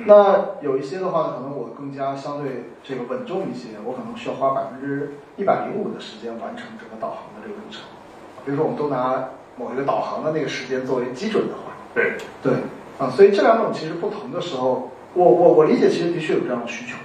[0.06, 7.82] 那有一些的话，可能我更加相对这个稳重一些，我可能需要花百分之一百零五的时间完成整个导航的这个路程。
[8.44, 12.52] 比如说，我们都拿某一个导航的那个时间作为基准的话，对，对
[13.00, 16.96] 啊，所以这两种其实不同的时候，我我我理解其实的确有这样的需求，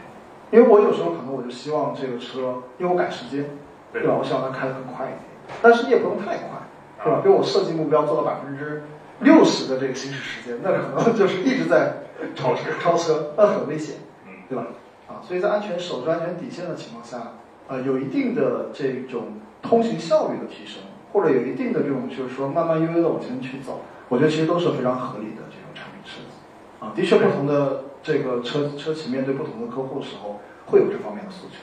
[0.51, 3.45] 因为我有时候可能我就希望这个车，因为我赶时间，
[3.91, 4.15] 对对吧？
[4.19, 5.19] 我希望它开得更快一点，
[5.61, 6.47] 但是你也不能太快，
[7.03, 7.21] 是吧？
[7.23, 8.83] 比如我设计目标做到百分之
[9.19, 12.03] 六十的这个行驶时间，那可能 就是一直在
[12.35, 14.67] 超车超车，那很危险，嗯，对吧？
[15.07, 17.33] 啊，所以在安全守住安全底线的情况下，
[17.67, 26.27] 呃，有一定的这种通行效率的提升，或者有一定的这种就是说慢慢悠悠的往前去走，我觉得其实都是非常合理的这种产品设计。
[26.79, 31.57] 啊，的确，不同的这个车车企面对不同的客户的时候，会有这方面的诉求。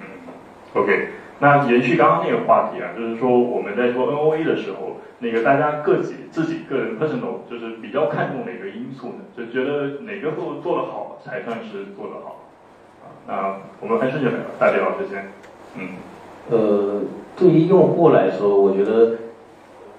[0.00, 0.06] 嗯
[0.74, 1.08] ，OK，
[1.40, 9.24] 那延续刚刚那个话题啊，就是说我们在说 NOA 的时候，那个大家各己自己个人 personal 就是比较看重哪个因素呢？
[9.36, 12.44] 就觉得哪个做做得好才算是做得好
[13.02, 13.10] 啊？
[13.26, 15.26] 那我们还是就大李老师先，
[15.76, 15.88] 嗯
[16.50, 17.02] 呃，
[17.36, 19.16] 对于用户来说，我觉得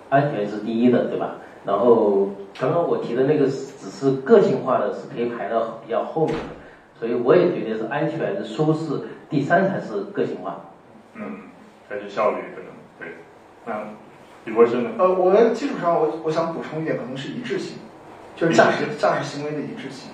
[0.10, 1.38] 安全是第一的，对吧？
[1.66, 10.62] 然后刚刚我提的那个只是个性化的，是可以排到比较后面的，所以我也觉得是安全、舒适，第三才是个性化。
[11.16, 11.40] 嗯，
[11.90, 12.68] 还是效率可能
[13.00, 13.16] 对。
[13.66, 13.74] 那
[14.46, 14.92] 李博士呢？
[14.98, 17.78] 呃，我的基础上，我我想补充一点，可能是一致性，
[18.36, 20.12] 就是驾驶驾驶行为的一致性。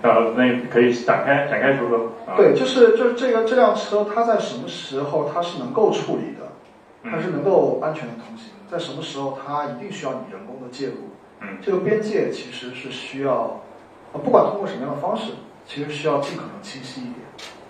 [0.00, 2.36] 呃，那可以展开展开说说啊。
[2.36, 10.94] 对，就是就是这个这辆车，它在什么时候它是能够处理的，它是能够安全的通行，在什么时候它一定需要你人工的介入。
[11.40, 13.60] 嗯这个边界其实是需要，
[14.12, 15.32] 呃，不管通过什么样的方式，
[15.66, 17.16] 其实需要尽可能清晰一点。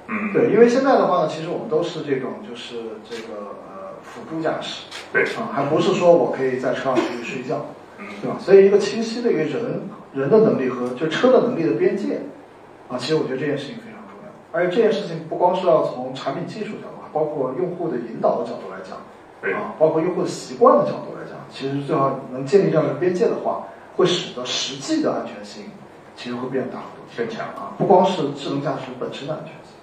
[0.06, 7.66] 嗯，对，因为现在的话呢，其实我们都是这种就是这个呃辅助驾驶对，啊，还不是说我可以在车上去睡觉，
[7.98, 8.36] 嗯对吧？
[8.38, 12.20] 所以一个清晰的一个人人的能力和就车的能力的边界
[12.88, 14.30] 啊，其实我觉得这件事情非常重要。
[14.52, 18.98] 而且这件事情不光是要从产品技术角度，包括用户的引导的角度来讲，
[19.44, 23.64] 对，啊，包括用户的习惯的角度来讲，其实最好能建立这样的边界的话，
[23.96, 25.64] 会使得实际的安全性
[26.16, 29.76] 其实会变大很多，更强啊，不光是智能驾驶本身的安全性。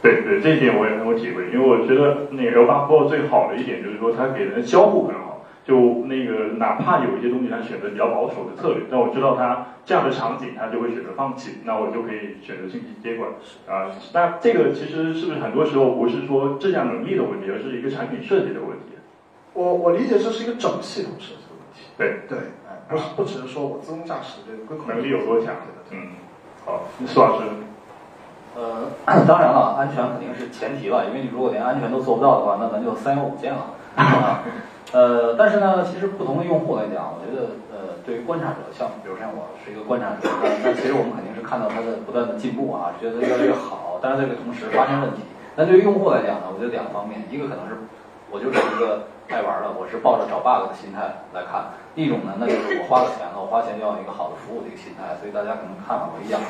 [0.00, 13.28] 对对，这一点我也很有体会，因为我觉得那个 L 八 Pro 最好的一点就是说它给人的交互很好，就那个哪怕有一些东西它选择比较保守的策略，但我知道它这样的场景它就会选择放弃，那我就可以选择进行接管
[13.68, 13.92] 啊。
[14.14, 18.96] 那这个其实是不是很多时候不是说质量能力的问题，而是一个产品设计的问题？
[19.52, 21.90] 我我理解这是一个整系统设计的问题。
[21.96, 25.54] 对对，哎，不是不只是说我自动驾驶这个规控能力有多强
[25.90, 26.02] 对的？
[26.02, 26.12] 嗯，
[26.64, 27.46] 好，苏老师，
[28.54, 28.90] 呃，
[29.26, 34.42] 当然了，安全肯定是前提了，因为你如果连安全都做不到的话，那咱就三有五件了 啊。
[34.92, 45.22] 呃，但是呢，其实不同的用户来讲，我觉得呃，对于观察者，像比如像我是一个观察者，那那其实我们肯定是看到它的不断的进步啊，觉得越来越好，但是这个同时发现问题。
[45.54, 47.76] 那对于用户来讲呢，我觉得两方面，一个可能是
[48.32, 55.14] 我就是一个爱玩的，我是抱着找 bug 的心态来看；一种呢，那就是我花了钱了，我花钱就要一个好的服务的一个心态。
[55.22, 56.40] 所以大家可能看法不一样。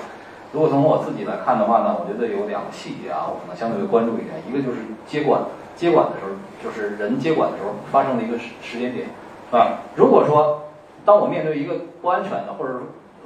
[0.50, 4.40] 如果从我自己来看的话呢，我觉得有两个细节啊，我可能相对会关注一点。
[4.48, 5.44] 一个就是接管，
[5.76, 6.32] 接管的时候，
[6.64, 9.12] 就是人接管的时候发生的一个时时间点，
[9.52, 10.64] 啊，如果说
[11.04, 12.80] 当我面对一个不安全的，或者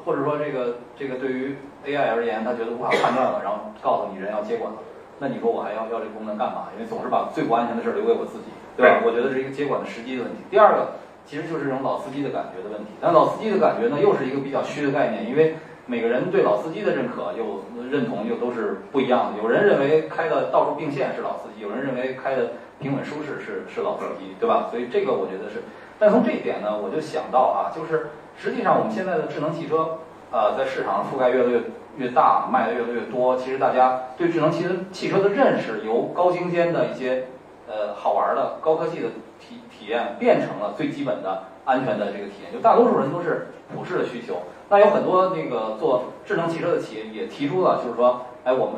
[0.04, 1.54] 或者说这个这个对于
[1.86, 4.78] AI 而言，他觉得无法判断了，然后告诉你人要接管了，
[5.22, 6.74] 那你说我还要要这功能干嘛？
[6.74, 9.02] 因为总是把最不安全的事儿留给我自己，对吧？
[9.04, 10.38] 我觉得是一个接管的时机的问题。
[10.50, 10.92] 第二个
[11.26, 15.56] 其实就是这种老司机的感觉的问题，但老司机的感觉呢，又是一个比较虚的概念，因为。
[15.86, 17.60] 每个人对老司机的认可又
[17.90, 19.42] 认同又都是不一样的。
[19.42, 24.68] 有人认为开的到处并线是老司机，有人认为开的平稳舒适是是老司机，对吧？
[24.70, 25.62] 所以这个我觉得是。
[25.98, 29.98] 但从这一点呢，我就想到啊，就是实际上我们现在的智能汽车，
[30.32, 31.60] 呃，在市场覆盖越来越
[31.98, 33.36] 越大，卖的越来越多。
[33.36, 37.26] 其实大家对智能汽车汽车的认识，由高精尖的一些
[37.66, 39.08] 呃好玩的高科技的
[39.40, 42.52] 体体验，变成了最基本的安全的这个体验。
[42.52, 44.42] 就大多数人都是普世的需求。
[44.68, 48.76] 那有很多那个做智能汽车的企业也提出了，就是说，哎，我们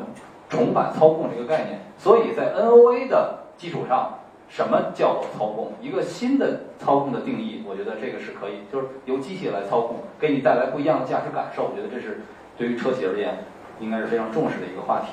[0.49, 1.79] 重返操控这个概念。
[1.97, 4.19] 所以在 NOA 的基础上，
[4.49, 5.71] 什么叫做操控？
[5.81, 11.63] 一个新的操控的定义，我觉得这个是可以，就是由机器来操控，给你带来不一样的驾驶感受。
[11.63, 12.21] 我觉得这是
[12.57, 13.45] 对于车企而言，
[13.79, 15.07] 应该是非常重视的一个话题。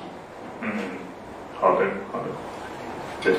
[0.61, 0.71] 嗯，
[1.59, 2.25] 好的，好的，
[3.21, 3.33] 对。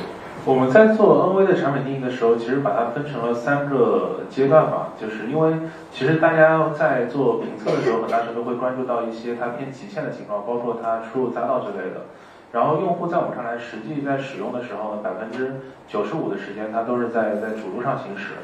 [0.46, 5.52] 我们在做 NV 的产品定义的时候，其实把它分成了三个阶段嘛，就是因为
[5.90, 12.06] 其实大家在做评测的时候，很大程度会关注到一些它偏极限的情况，包括它出入匝道之类的。
[12.52, 15.56] 然后用户在我们看来，实际在使用的时候呢，百分之
[15.88, 18.34] 九十五的时间它都是在在主路上行驶。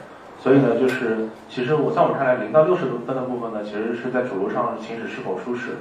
[0.40, 5.78] 所以呢，就是其实我在我们看来，零到六十分的部分呢，其实是在主路上行驶是否舒适，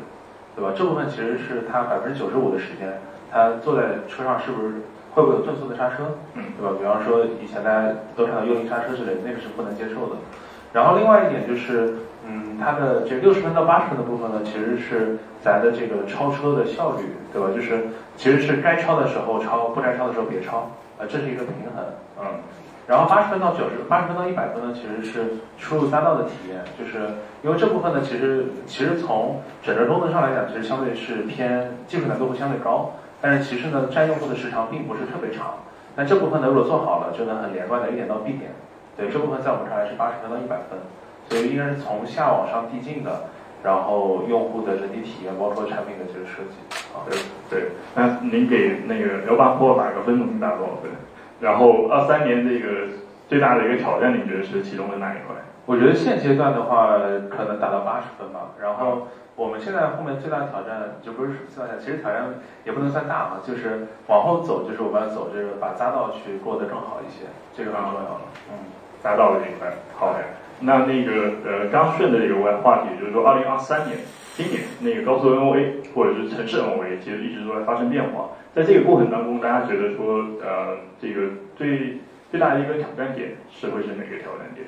[0.56, 0.72] 对吧？
[0.78, 4.76] 这部分其实是它百分之九十五的时间，它坐在车上是不是
[5.14, 6.74] 会不会有顿挫的刹车，嗯对吧？
[6.80, 10.16] 比方说以前大家都看到幽灵刹车之类，那个是不能接受的。
[10.74, 11.96] 然后另外一点就是，
[12.26, 17.50] 嗯，它的这六十分到八十分的部分呢，其实是咱的这个超车的效率，对吧？
[17.54, 20.60] 就是其实是该超的时候超，不该超的时候别超，
[20.98, 21.84] 啊、这是一个平衡，
[22.22, 22.26] 嗯
[22.88, 25.24] 然后八十分到九十，八十分到一百分呢，其实是
[25.58, 27.06] 出入匝道的体验，就是
[27.42, 32.92] 因为这部分呢，其实其实从整个功能上来讲，其实相对是偏技术难度会相对高，
[33.22, 35.56] 但是其实呢，占用户的时长并不是特别长。
[35.96, 38.52] 那这部分呢，如果做好了，就能很连贯的 A 点到 B 点。
[38.98, 40.80] 对，这部分在我们看来是八十分到一百分，
[41.30, 43.30] 所以应该是从下往上递进的，
[43.64, 46.58] 然后用户的整体体验，包括产品的这个设计
[46.94, 47.06] 啊。
[47.06, 50.92] 对对，那您给那个刘八 Pro 打个分，能打多少分？
[51.40, 52.88] 然后二三年这个
[53.28, 55.36] 最大的一个挑战，你觉得是其中的哪一块？
[55.66, 56.98] 我觉得现阶段的话，
[57.30, 58.52] 可能达到八十分吧。
[58.62, 62.26] 然后我们现在后面最大的挑战，就不是算其实挑战
[62.66, 68.22] 也不能算大啊，就是往后走，就是我们要走这个把匝道去过得更好一些，这个很重要了。
[68.52, 68.58] 嗯，
[69.02, 69.72] 达到了这一块。
[69.98, 70.20] 好的，
[70.60, 73.98] 那那个呃，刚顺的这个话题，就是说二零二三年，
[74.36, 78.30] 今年那个高速 NOA 或者是城市 NOA，其实一直都在发生变化。
[78.54, 81.22] 在这个过程当中，大家觉得说，呃，这个
[81.56, 81.98] 最
[82.30, 84.68] 最大的一个挑战点是会是哪个挑战点？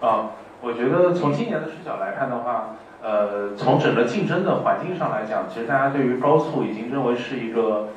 [0.00, 0.30] 啊，
[0.64, 2.70] 我觉得从今年的视角来看的话，
[3.02, 7.88] 呃，从整个竞争的环境上来讲，其实大家对于高速已经认为是一个，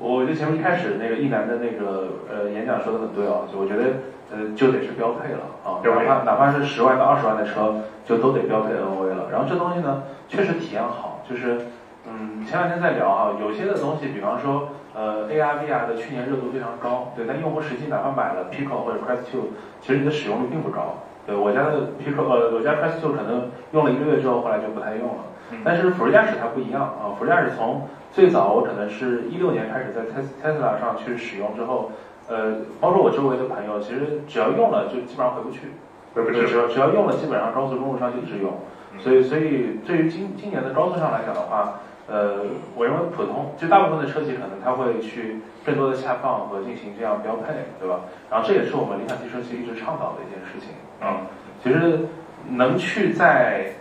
[0.00, 3.84] 我觉得前面一开始那个一楠的那个呃演讲说的很对哦，就我觉得
[4.32, 9.30] 呃就得是标配了啊，哪怕哪怕是十万到二十万的车，就都得标配 NOA 了。
[9.30, 11.66] 然后这东西呢，确实体验好，就是
[12.04, 19.38] 嗯，前两天在聊啊，有些的东西，比方说呃 AR VR 的去年热度非常高，对，但用户实际哪怕买了 Pico 或者 Quest 2，
[19.80, 20.96] 其实你的使用率并不高。
[21.28, 25.20] 对我家的 Pico 呃，我家 Presto 可能用了一个月之后，后来就不太用了。
[25.52, 31.92] 嗯但是辅助驾驶它不一样啊，辅助驾驶从最早我可能是一六年开始在 Tes Tesla 上去使用之后，
[32.28, 35.68] 呃，包括我周围的朋友，其实只要用了就基本上回不去，
[36.14, 36.46] 回不去。
[36.46, 38.52] 只要只要用了，基本上高速公路上就一直用。
[38.98, 42.44] 所以所以对于今今年的高速上来讲的话，呃，
[42.76, 48.00] 我认为普通就大部分的车企可能它会去更多的下放和进行这样标配，对吧？
[48.30, 50.76] 然后这也是我们理想汽车其实一直倡导的一件事情。
[51.00, 51.26] 嗯，
[51.62, 52.06] 其实
[52.50, 53.72] 能去在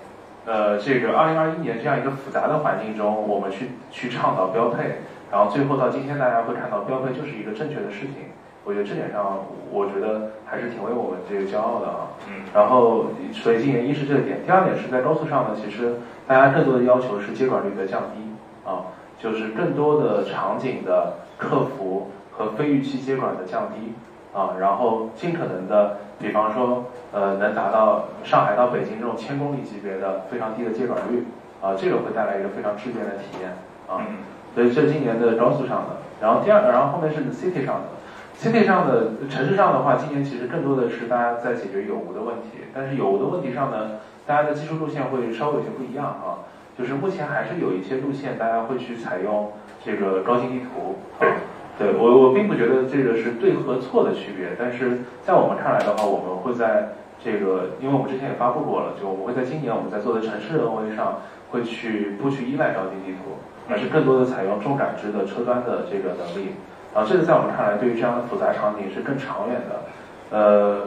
[0.46, 5.00] 呃这个二零二一年这样一个复杂的环境中，我们去去倡导标配，
[5.32, 8.32] 然后最后到今天大家会看到标配就是一个正确的事情。
[8.64, 12.12] 我觉得这点上，我觉得还是挺为我们这个骄傲的啊。
[12.28, 12.44] 嗯。
[12.54, 15.96] 然后，所以今年一是这个点，第二点是在高速上呢，其实
[16.28, 23.94] 大家更多的要求是接管率的降低啊，就是更多的场景的客服和非预期接管的降低
[24.34, 31.26] 啊，然后尽可能的，比方说呃，能达到上海到北京这种千公里级别的非常低的接管率
[31.62, 33.52] 啊，这个会带来一个非常质变的体验
[33.88, 34.04] 啊。
[34.08, 34.18] 嗯
[34.56, 37.94] 所以这是今年的高速上的，然后第二，然后后面是 city 上的。
[38.36, 46.42] city 上的城市上的话，今年其实更多的是大家在解决有无的问题，但是有无的问题上呢，大家的技术路线会稍微有些不一样啊。
[46.76, 49.52] 就是目前还是有一些路线大家会去采用
[49.86, 51.30] 这个高精地图啊。
[51.78, 56.90] 对我我并不觉得这个是对和错的区别，但是在我们看来的话，我们会在
[57.24, 63.38] 这个，因为我们之前也发布过了，就我们会在今年我们在做的城市 NOA 上会去不去依赖高精地图，
[63.70, 66.58] 而是更多的采用重感知的车端的这个能力。
[66.96, 70.36] 然后这个在我们看来，对于这样的复杂场景是更长远的。
[70.36, 70.82] 呃，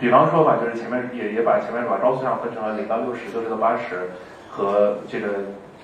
[0.00, 4.08] 比方说吧，就是前面也也把前面把高速上分成了零到六十、六十到八十
[4.48, 5.28] 和这个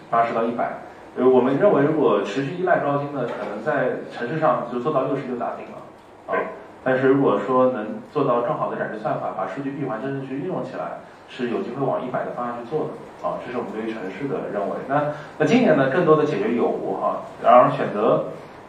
[0.08, 0.72] 八十到一百。
[1.18, 5.78] 呃，我们认为如果持续依赖高精呢，可能在城市上就做到六十就打定了
[6.28, 6.38] 啊。
[6.84, 13.34] 但是如果说能做到更好的感知算法，把数据闭环真正去运用起来，是有机会往一百的方向去做的啊。
[13.44, 14.76] 这是我们对于城市的认为。
[14.86, 18.24] 那那今年呢，更多的解决有无哈，然而选择。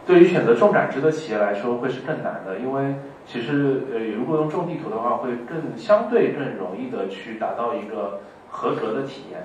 [0.06, 9.40] 对于选择重感知的企业来说，会是更难的，因为其实呃，如果用重地图的话，会更相对更容易的去达到一个合格的体验。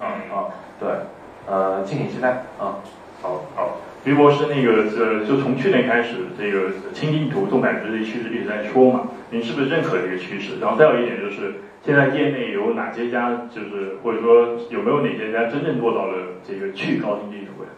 [0.00, 0.88] 啊啊，对，
[1.48, 2.78] 呃，敬请期待啊。
[3.20, 10.60] 好好，于博士，那个呃，就从去年开始，这个轻地图重感知的趋势一直在说嘛，您是不是认可这个趋势？
[10.60, 16.14] 然后再有一点就是，现在业内有哪些家，就是或者说有没有哪些家真正做到了
[16.46, 17.70] 这个去高精地图呀？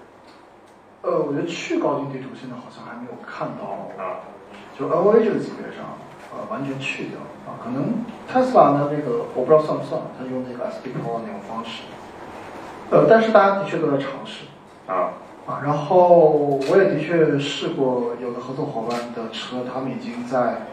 [1.02, 4.20] 呃，我觉得去高精地图现在好像还没有看到啊，
[4.78, 5.96] 就 NOA 这个级别上，
[6.36, 7.16] 呃，完全去掉
[7.48, 7.56] 啊。
[7.64, 11.88] 可能 Tesla 呢，那个我不知道算不算，它用那个 SD Pro 那种方式，
[12.90, 14.44] 呃，但是大家的确都在尝试
[14.86, 15.12] 啊
[15.46, 15.60] 啊。
[15.64, 20.66] 然后我也的确试过，有的合作伙伴的车，他们已经在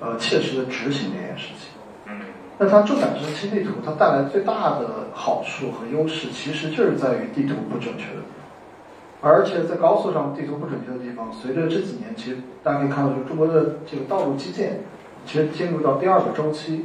[0.00, 1.68] 呃切实的执行这件事情。
[2.06, 2.20] 嗯
[2.58, 9.22] 那它重感知轻地图，它带来最大的好处和优势，其实就是在于地图不准确的地方。
[9.22, 14.80] 而且在高速上地图不准确的地方，随着这几年，其实大家可以看到，就中国的这个道路基建，
[15.24, 16.84] 其实进入到第二个周期，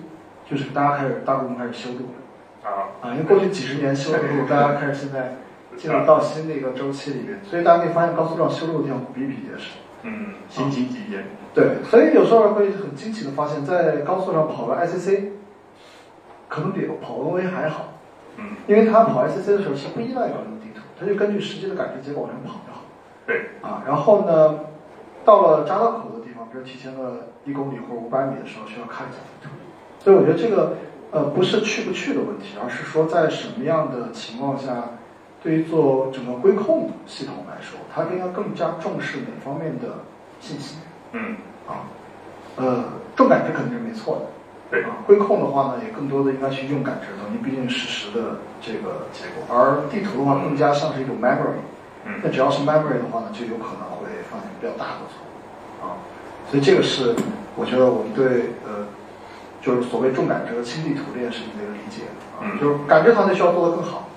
[0.49, 2.21] 就是大家开始大部分开始修路了
[2.65, 5.35] 啊，啊，因为过去几十年修的路，大家开始现在
[5.77, 9.77] 进入到新的一个周期里面，所以大家可以发现高速上修路的地方比比皆是。
[10.01, 11.25] 嗯，新奇体验。
[11.53, 15.29] 对，所以有时候会很惊奇的发现，在高速上跑个 ICC，
[16.49, 17.93] 可能比跑 NV 还好。
[18.37, 22.81] 嗯，因为他跑 ICC 的时候，其实不依赖高精地图，他就根据实际的感知结果往上跑就好。
[23.25, 23.49] 对。
[23.61, 24.59] 啊，然后呢，
[25.23, 29.49] 到了匝道口的地方，比如提前了一公里或者五百米的时候，需要看一下地图。
[29.99, 30.75] 所以我觉得这个
[31.15, 34.83] 呃不是去不去的问题，而是说在什么样的情况下，
[35.41, 40.03] 对于做整个规控系统来说，它应该更加重视哪方面的
[40.41, 40.75] 信息。
[41.13, 41.37] 嗯。
[41.65, 41.87] 啊，
[42.57, 42.83] 呃，
[43.15, 44.25] 重感知肯定是没错的。
[44.69, 49.55] 对啊，规控的话呢，也更多的应该去用感知的，因为毕竟实时的这个结果。
[49.55, 51.63] 而地图的话，更加像是一种 memory。
[52.05, 52.19] 嗯。
[52.21, 55.87] 那只要是 memory 的话呢，就有可能会犯比较大的错误。
[55.87, 55.95] 啊，
[56.51, 57.15] 所以这个是
[57.55, 58.85] 我觉得我们对呃，
[59.65, 62.03] 就是所谓重感知和轻地图这件事情的一个理解。
[62.37, 64.07] 啊，嗯就是感知团队需要做得更好。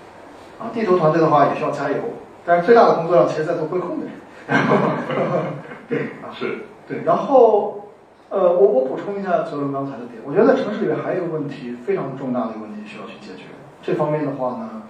[0.60, 1.96] 啊，地图团队的话也需要加油。
[2.44, 4.14] 但是最大的工作量其实在做规控的人。
[5.88, 6.58] 对啊，是。
[6.86, 7.88] 对，然后，
[8.30, 13.44] 呃，我我补充一下泽伦刚才的点，我觉得在城市里面还有一个问题非常重大的一个问题需要去解决。
[13.82, 14.82] 这方面的话呢，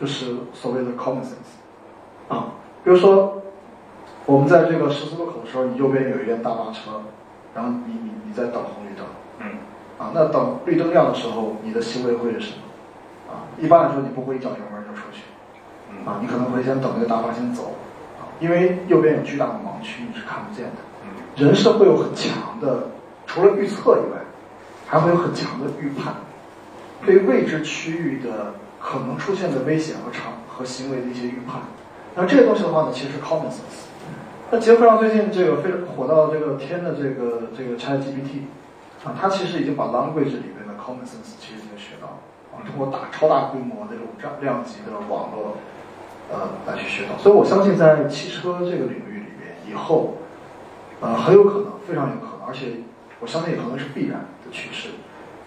[0.00, 1.56] 就是所谓的 common sense，
[2.28, 3.42] 啊，比如说
[4.24, 7.02] 我们在这个十字路口的时候，你右边有一辆大巴车，
[7.54, 9.04] 然后你你你在等红绿灯，
[9.40, 9.46] 嗯，
[9.98, 13.32] 啊，那等绿灯亮的时候，你的行为会是什么？
[13.32, 15.22] 啊，一般来说你不会一脚油门就出去，
[16.04, 17.74] 啊，你可能会先等那个大巴先走，
[18.20, 20.72] 啊，因为右边有巨大的盲区，你是看不见的。
[21.42, 22.88] 人是会有很强的，
[23.26, 24.20] 除了预测以外，
[24.86, 26.14] 还会有很强的预判，
[27.04, 31.60] 对于未知区域的可能出现的危险和场和行为的一些预判。
[32.14, 33.84] 那这些东西的话呢，其实是 common sense。
[34.50, 38.46] 那结合上最近这个非常火到这个天的这个这个 ChatGPT，
[39.06, 42.18] 啊，它其实已经把 language 里面的 common sense 其实已经学到了，
[42.52, 45.56] 啊，通过大超大规模的这种量量级的网络，
[46.30, 47.16] 呃，来去学到。
[47.16, 50.14] 所以我相信在汽车这个领域里面，以后。
[50.98, 52.80] 呃，很有可能，非常有可能，而且
[53.20, 54.88] 我相信也可能是必然的趋势，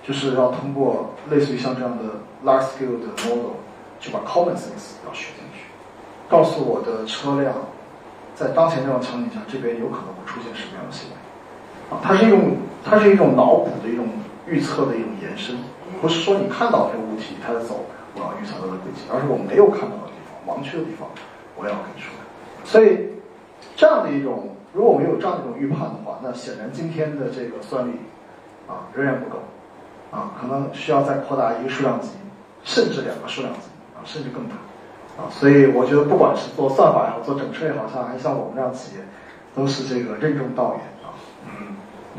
[0.03, 3.57] 就是要通过类似于像这样的 large scale 的 model，
[3.99, 5.65] 就把 common sense 要学进去，
[6.29, 7.55] 告诉我的车辆，
[8.35, 11.15] 在当前这种场景下，这边有可能会出现什么样的行为，
[11.89, 14.05] 啊，它是一种，它是一种脑补的一种
[14.47, 15.55] 预测的一种延伸，
[16.01, 17.85] 不是说你看到这个物体它在走，
[18.15, 21.07] 我要预测它的轨迹，而是我没有看到的地方，盲区的地方，
[21.55, 22.23] 我要给出来，
[22.63, 23.09] 所以
[23.75, 24.55] 这样的一种。
[24.71, 27.93] 如果我们有这样的一种预判的话，那显然今天的这个算力
[28.67, 29.39] 啊仍然不够，
[30.11, 32.09] 啊可能需要再扩大一个数量级，
[32.63, 33.61] 甚至两个数量级
[33.97, 34.53] 啊甚至更大，
[35.17, 39.01] 啊所以我觉得不管是做算法也好，做整车也好，像还像我们这样企业，
[39.55, 40.81] 都是这个任重道远。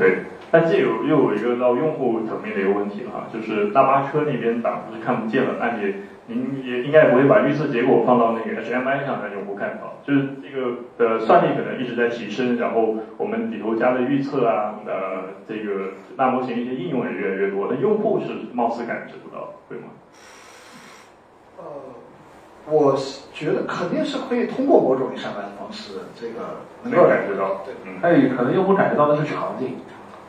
[0.01, 0.17] 对。
[0.53, 5.93] 但这有又有一个到用户层面的一个问题了哈，就是大巴车那边档是看不见了，那你
[6.27, 19.85] 您也应该不会把预测结果放到那个 HMI 上让用户看到，就是这个的算力可能一直在提升，然后我们里头加的预测啊，呃，这个大模型一些应用也越来越多，那用户是貌似感知不到，对吗？
[21.59, 21.63] 呃，
[22.71, 22.97] 我
[23.33, 29.77] 觉得肯定是可以通过某种 HMI 的方式，这个能够感觉到，对，嗯，还有可能用户感觉到的是场景。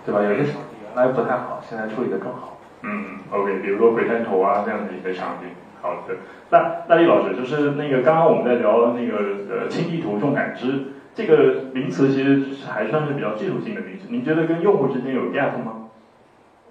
[0.04, 0.20] 对吧？
[0.20, 2.58] 有些场景原来不太好，现在处理的更好。
[2.82, 5.46] 嗯，OK，比如说回弹头啊这样的一个场景。
[5.80, 6.16] 好的，
[6.50, 9.18] 那那李老师就是那个刚刚我们在聊那个
[9.48, 14.06] 呃轻地图重感知这个名词，其实还算是比较技术性的名词。
[14.08, 15.88] 您觉得跟用户之间有 gap 吗？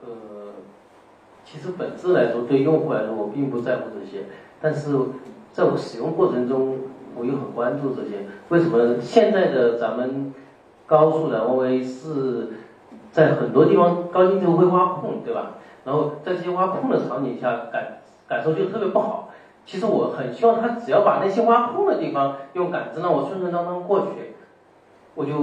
[0.03, 0.09] 呃，
[1.45, 4.25] 其实本质来说，对用户来说，我并不在乎这些，
[4.59, 4.89] 但是
[5.51, 6.77] 在我使用过程中，
[7.15, 8.25] 我又很关注这些。
[8.49, 10.33] 为什么现在的咱们
[10.85, 12.47] 高速的 OA 是？
[13.11, 15.57] 在很多地方高精度会挖空，对吧？
[15.83, 19.31] 然后在这些挖空的场景下，感感受就特别不好。
[19.65, 24.35] 其实我很希望他只要把那些挖空的地方用感知让我顺顺当当过去，
[25.15, 25.33] 我就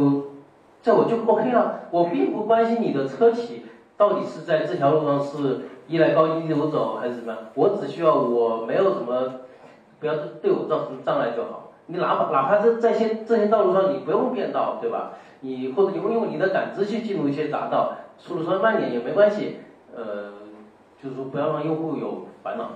[0.83, 1.81] 这我就 OK 了。
[1.91, 3.67] 我并不关心你的车企
[3.99, 9.41] 到底是在这条路上是依赖高精度走还是怎么样，我只需要我没有什么
[10.01, 11.73] 不要对我造成障碍就好。
[11.87, 15.13] 你哪怕哪怕是在些这些道路上你不用变道，对吧？
[15.41, 19.59] 你或者你会用你的感知去进入一些匝道，速度稍微慢点也没关系，
[19.97, 20.33] 呃，
[21.03, 22.71] 就是说不要让用户有烦恼。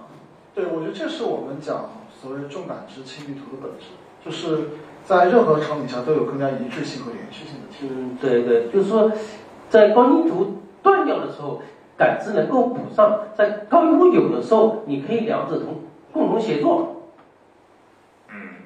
[0.55, 3.87] 对，我觉得这是我们讲所谓重感知轻地图的本质，
[4.25, 4.71] 就是
[5.05, 7.67] 在任何场景下都有更加一致性和连续性的。
[7.83, 9.11] 嗯，对对，就是说，
[9.69, 11.61] 在高精图断掉的时候，
[11.99, 15.81] 感知能够补上；在高精度有的时候，你可以两者同
[16.13, 17.02] 共同协作。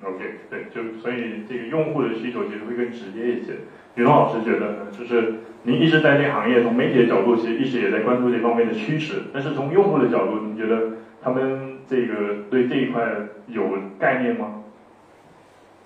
[0.07, 3.55] OK，对，就所以这个用户的需求其实会更直接一些。
[3.97, 5.35] 于东老师觉得呢，就是
[5.65, 9.23] 您一直在这行业，从媒体的角度，其实一直也在关注这方面的趋势。
[9.33, 10.93] 但是从用户的角度，您觉得
[11.23, 13.03] 他们这个对这一块
[13.49, 13.63] 有
[13.99, 14.63] 概念吗？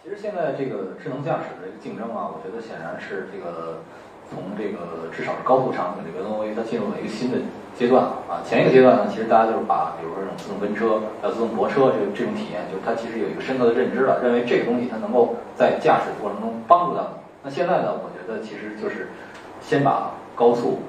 [0.03, 3.83] 其实现在这个智能驾驶的这个竞争啊，我觉得显然是这个
[4.29, 7.39] 从这个至少是高速场景这个 NOA 它进入了一个新的
[7.75, 8.43] 阶段啊。
[8.45, 17.21] 前一个阶段呢，其实大家就是把比如说这种自动跟车、还有自动泊车这这种体验，就是它其实有一个深刻的认知了，认为这个东西它能够在驾驶过程中帮助到你。
[17.43, 19.09] 那现在呢，我觉得其实就是
[19.61, 20.81] 先把高速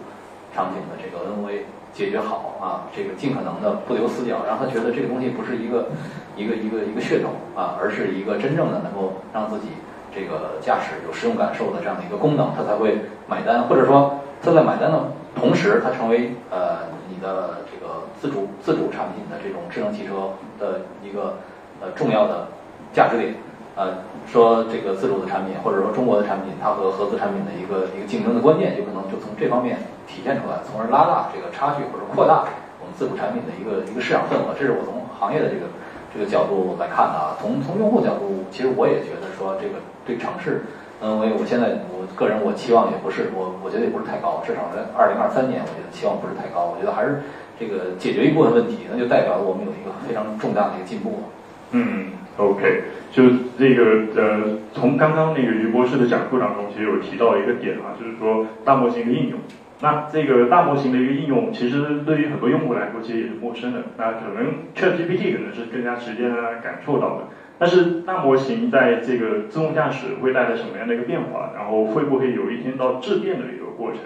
[0.54, 1.64] 场景的这个 NOA
[1.94, 5.88] 解决好啊，这个尽可能的不留死角，让他觉得这个东西不是一个
[6.36, 9.68] 一个一个一个噱头啊，而是一个真正的能够让自己
[10.14, 13.64] 这个驾驶有实用感受的这样的一个功能，他才会买单。
[13.64, 15.00] 或者说他在买单的
[15.36, 21.38] 同时，它成为呃你的这个自主自主产品的这种智能汽车的一个
[21.82, 22.48] 呃重要的
[22.94, 23.34] 价值点。
[23.74, 32.44] 呃，说这个自主的产品，或者说中国的产品，它和合资产品的一个一个竞争的关键，有可能就从这方面体现出来，从而拉大这个差距，或者扩大
[32.82, 34.54] 我们自主产品的一个一个市场份额。
[34.60, 35.72] 这是我从行业的这个
[36.14, 37.40] 这个角度来看的啊。
[37.40, 40.68] 从从用户角度，其实我也觉得说这个对城市，
[41.02, 46.74] 嗯，我我现在我个人我期望也不是，我我觉得也不是太高，至少在二零二三年，我觉得期望不是太高。
[46.74, 47.22] 我觉得还是
[47.60, 51.24] 这个解决一部分问题，那就代表了我们有一个非常重大的一个进步。
[51.72, 52.14] 嗯。
[52.38, 53.24] OK，就
[53.60, 53.84] 这个
[54.16, 59.38] 呃，从刚刚那个于博士的讲述当中，其实有提到一个点啊，就是说大模型的应用。
[59.82, 63.80] 那这个大模型的一个应用，其实对于很多用户来说，其实也是陌生的。
[63.97, 67.24] 那可能 ChatGPT 可能是更加直接的感受到的。
[67.62, 71.51] 但是大模型在这个自动驾驶会带来什么样的一个变化？
[71.53, 73.99] 然后会不会有一天到质变的一个过程？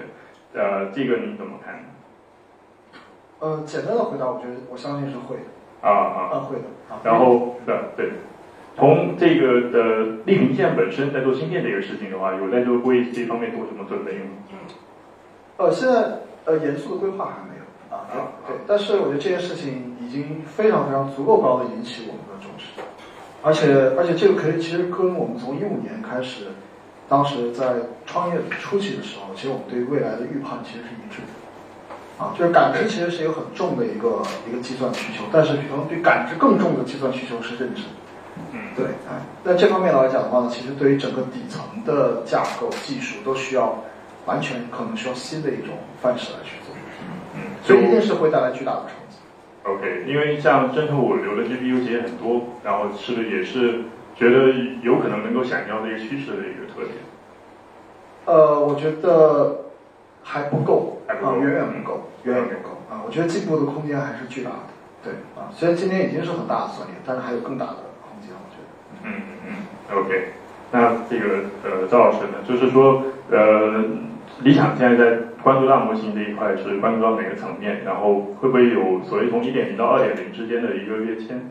[0.53, 1.85] 呃，这个你怎么看？
[3.39, 5.87] 呃，简单的回答，我觉得我相信是会的。
[5.87, 6.63] 啊啊啊，会的。
[7.01, 8.11] 然后对对，
[8.75, 14.25] 从这个的立平线本身在做芯片这个事情的话，有在做为这方面做什么准备吗？
[15.55, 18.03] 呃，现在呃严肃的规划还没有啊，
[18.45, 22.34] 对，但是我觉得这件事情已经非常非常足够高的引起我们的
[23.45, 26.47] 而且而且这个可以其实跟我们从一五年开始，
[27.07, 27.75] 当时在
[28.07, 31.29] 创业初期的时候，其实我们对未来的预判其实是一致的。
[32.17, 37.83] 啊，就是感知其实是一个很重的一个一个计算需求，但是可能比感知更重的计算需求是认知。
[38.51, 43.77] 嗯，对，哎，那这方面来讲的话呢，其实对于整个底层的架构技术都需要
[44.25, 46.73] 完全可能需要新的一种范式来去做。
[47.35, 49.04] 嗯，所以一定是会带来巨大的冲击。
[49.65, 53.81] OK，因为像真图五流的 GPU 其实很多，然后是不是也是
[54.15, 56.95] 觉得有可能能够想要的一个趋势的一个特点？
[58.25, 59.61] 呃，我觉得。
[60.27, 63.05] 还不够还不够，远远不够，远远不够啊！
[63.05, 64.57] 我觉得进步的空间还是巨大的。
[65.03, 68.65] 对啊，虽然今年已经是很大的算力，但是还有更大的空间，我觉得。
[69.03, 70.29] 嗯嗯嗯，OK。
[70.71, 73.83] 那这个呃，赵老师呢，就是说呃，
[74.41, 77.83] 理想现在在关注大模型这一块是关注到哪个层面？
[77.83, 81.49] 然后会不会有所谓从一点零到二点零之间的一个跃迁？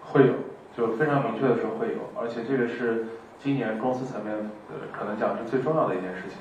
[0.00, 0.32] 会有，
[0.76, 3.06] 就非常明确的说会有，而且这个是
[3.38, 4.34] 今年公司层面
[4.70, 6.38] 呃可能讲是最重要的一件事情。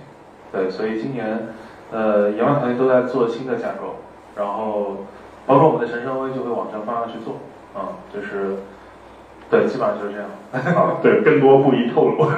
[0.51, 1.49] 对，所以今年，
[1.91, 3.95] 呃，研发团队都在做新的架构，
[4.37, 5.05] 然后
[5.45, 7.39] 包括我们的陈升威就会往这方向去做，
[7.73, 8.55] 啊，就是，
[9.49, 10.29] 对，基本上就是这样。
[10.75, 12.31] 啊， 对，更多不宜透露。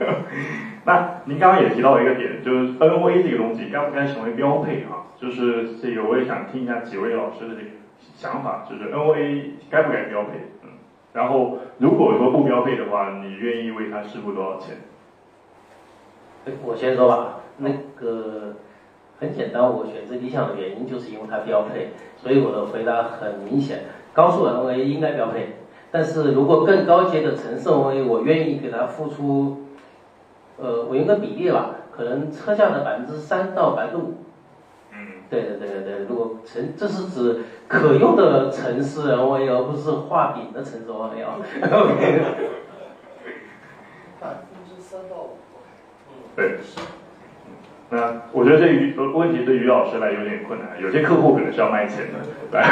[0.84, 5.14] 那您刚刚也提到一个点，就是 NOA 这个东西该不该成为标配啊？
[5.16, 7.68] 就是这个我也想听一下几位老师的这个
[8.16, 10.30] 想法，就是 NOA 该不该标配？
[10.64, 10.70] 嗯，
[11.12, 14.78] 然后如果说不标配的话，你愿意为它支付多少钱？
[16.64, 17.36] 我先说吧。
[17.58, 18.56] 那个
[19.20, 25.58] 很简单，我选择理想的原因就是因为它标配，所以我的回答很明显，高速 N V 应该标配。
[25.92, 29.66] 但是如果更高阶的城市 NOA，我愿意给它付出，
[30.60, 34.14] 呃，我用个比例吧，可能车价的百分之三到百分之五。
[34.92, 41.38] 嗯，对对对对对，如果城这是指可用的城市 V，而不是画饼的城市 V 啊。
[44.20, 45.38] 百分之三到五。
[46.36, 46.58] 对。
[47.92, 52.18] 那我觉得这于问题对于老师来有点困难，有些客户可能是要卖钱的，
[52.52, 52.70] 来。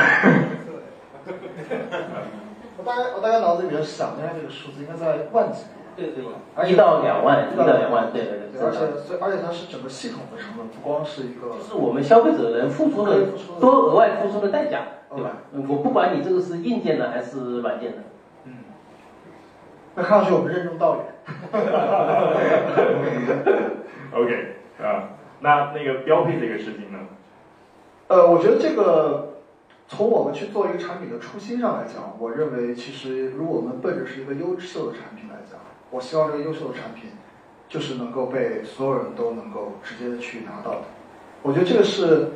[2.77, 5.65] 我大概我大概脑子里面想一下这个数字，应该在万级。
[5.99, 6.23] 对对。
[6.71, 8.61] 一到两万，一到两万，对对对。
[8.63, 11.57] 而且所以而且它是整个系统的成本，不光是一个。
[11.59, 13.27] 就是我们消费者能付出的
[13.61, 15.39] 多额外付出的代价，对吧？
[15.53, 17.99] 我不管你这个是硬件的还是软件的。
[18.45, 18.55] 嗯。
[19.97, 21.05] 那看上去我们任重道远。
[24.15, 24.55] OK。
[24.81, 27.01] 啊，那那个标配这个事情呢？
[28.07, 29.41] 呃，我觉得这个
[29.89, 35.59] 从我们去做一个产品的初心上来讲，我认为其实如果我们奔着是一个优秀的产品来讲，
[35.91, 37.11] 我希望这个优秀的产品
[37.69, 40.81] 就是能够被所有人都能够直接的去拿到的。
[41.43, 42.33] 我觉得这个是，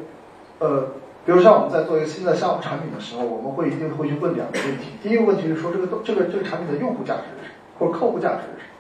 [0.59, 0.89] 呃，
[1.27, 4.93] 比如像我们在做一个新的项目产品的时候，我们会一定会去问两个问题。
[5.03, 8.73] 第一个问题是说这个这个这个产品的用户价值是什么，或者客户价值是什么。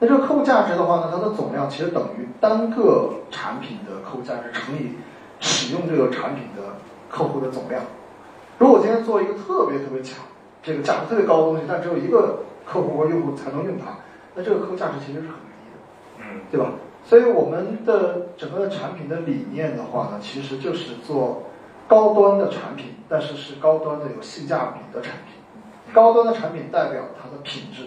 [0.00, 4.96] 那这个客户价值的话呢，它的总量其实等于单个产品的客户价值乘以
[5.40, 6.76] 使用这个产品的
[7.08, 7.82] 客户的总量。
[8.58, 10.24] 如果我今天做一个特别特别强、
[10.62, 13.96] 这个价值特别高的东西，但只有一个客户或用户才能用它，
[14.34, 16.72] 那这个客户价值其实是很低的，嗯，对吧？
[17.04, 21.42] 所以我们的整个的产品的理念的话呢，其实就是做
[21.86, 25.34] 高端的产品，但是是高端的有性价比的产品。
[25.92, 27.84] 高端的产品代表它的品质，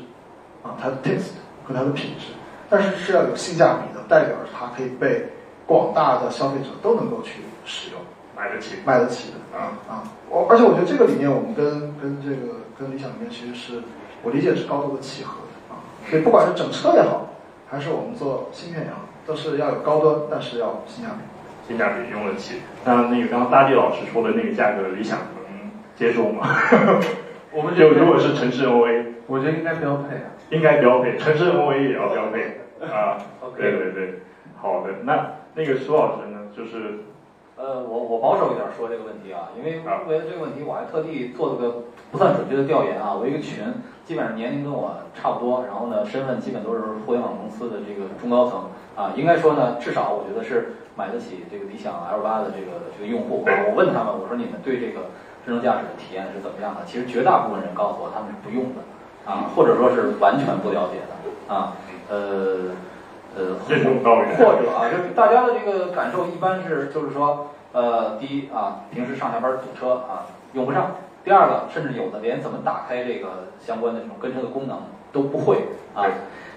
[0.63, 1.31] 啊，它的 taste
[1.65, 2.27] 和它的品质，
[2.69, 5.27] 但是是要有性价比的，代表着它可以被
[5.65, 7.99] 广大的消费者都能够去使用。
[8.35, 8.75] 买得起。
[8.85, 10.03] 买得起的啊啊！
[10.29, 13.81] 我而且我觉得这个理念，我们跟跟这个跟理想里面其实是
[14.21, 15.33] 我理解是高度的契合。
[16.09, 17.29] 所以不管是整车也好，
[17.69, 21.67] 还是我们做芯片也好，都是要有高端，但是要性价比。
[21.67, 22.61] 性价比用得起。
[22.85, 26.47] 那那个刚刚大地老师说的那个价格，理想能接受吗？
[27.51, 30.31] 我们就如果是城市 OA，我觉得应该标配啊。
[30.49, 33.17] 应该标配，城市 OA 也要标配啊。
[33.43, 34.19] OK 对对对，
[34.55, 34.93] 好的。
[35.03, 36.99] 那那个苏老师呢，就是
[37.57, 43.17] 呃，我我保守一点说这个问题啊，因为啊为了这个问题，我还特地做了个不算准确的调研啊。
[43.17, 43.65] 我一个群，
[44.05, 49.11] 基本上年龄跟我差不多，然后呢，身份基本都是互联网公司的这个中高层啊。
[49.15, 53.49] 应该说呢，至少我觉得是买得起这个理想 L 八的这个这个用户啊。
[53.65, 55.09] 我问他们，我说你们对这个
[55.43, 56.81] 智能驾驶的体验是怎么样的？
[56.85, 58.85] 其实绝大部分人告诉我他们是不用的
[59.25, 61.17] 啊，或者说是完全不了解的
[61.49, 61.73] 啊。
[62.07, 62.69] 呃
[63.37, 64.35] 呃，任重道远。
[64.35, 74.79] 或者啊，就是大家的这个感受一般是，就是说，呃，第一啊，平时上下班堵车啊，用不上；第二个，甚至有的连怎么打开这个相关的这种跟车的功能
[75.11, 75.57] 都不会
[75.93, 76.03] 啊。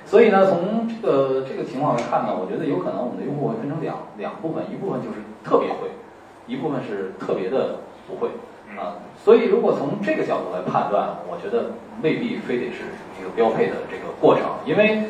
[0.06, 5.90] 所以呢，从这个这个情况来看呢，我觉得有可能我们的用户会分成两两部分，一部分就是特别会，
[6.46, 7.76] 一部分是特别的
[8.08, 8.28] 不会
[8.80, 8.96] 啊。
[9.22, 11.72] 所以如果从这个角度来判断，我觉得
[12.02, 12.88] 未必非得是
[13.20, 15.04] 一个标配的这个过程，因为。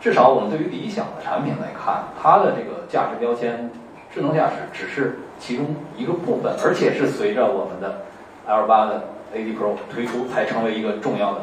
[0.00, 3.70] 至少我们对于理想的产品来看，它的这个价值标签，
[4.12, 8.02] 智能驾驶只是其中一个部分，而且是随着我们的
[8.46, 11.40] L 八的 AD Pro 推出才成为一个重要的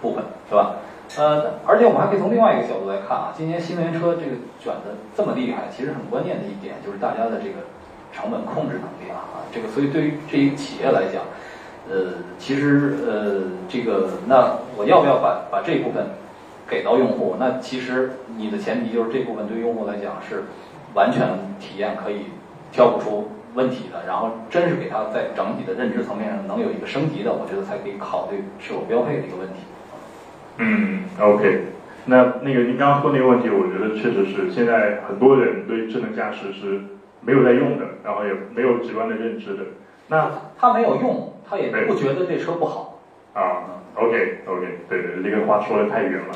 [0.00, 0.76] 部分，是吧？
[1.16, 7.62] 呃，而且我们还可以从另外一个角度来看啊，今年新能源车这个卷的这么厉害，其实很关键的一点就是大家的这个
[8.12, 11.22] 成本控制能力啊，这个所以对于这一个企业来讲，
[11.88, 16.06] 呃，其实呃，这个那我要不要把把这一部分
[16.68, 20.44] 给到用户，那其实你的前提就是这部分对用户来讲是
[20.94, 21.26] 完全
[21.60, 22.26] 体验可以
[22.72, 29.54] 挑不出问题的，然后真是给他在整体的认知层面上能有一个升级的，我觉得才可以考虑是否标配的一个问题。
[30.58, 31.66] 嗯，OK。
[32.08, 36.80] 那那个您刚刚说那个问题，我觉得确实是现在很多人对智能驾驶是
[37.20, 39.64] 没有在用的，然后也没有直观的认知的。
[40.08, 43.00] 那他没有用，他也不觉得这车不好。
[43.34, 46.34] 啊，OK OK，对对，这个话说的太远了。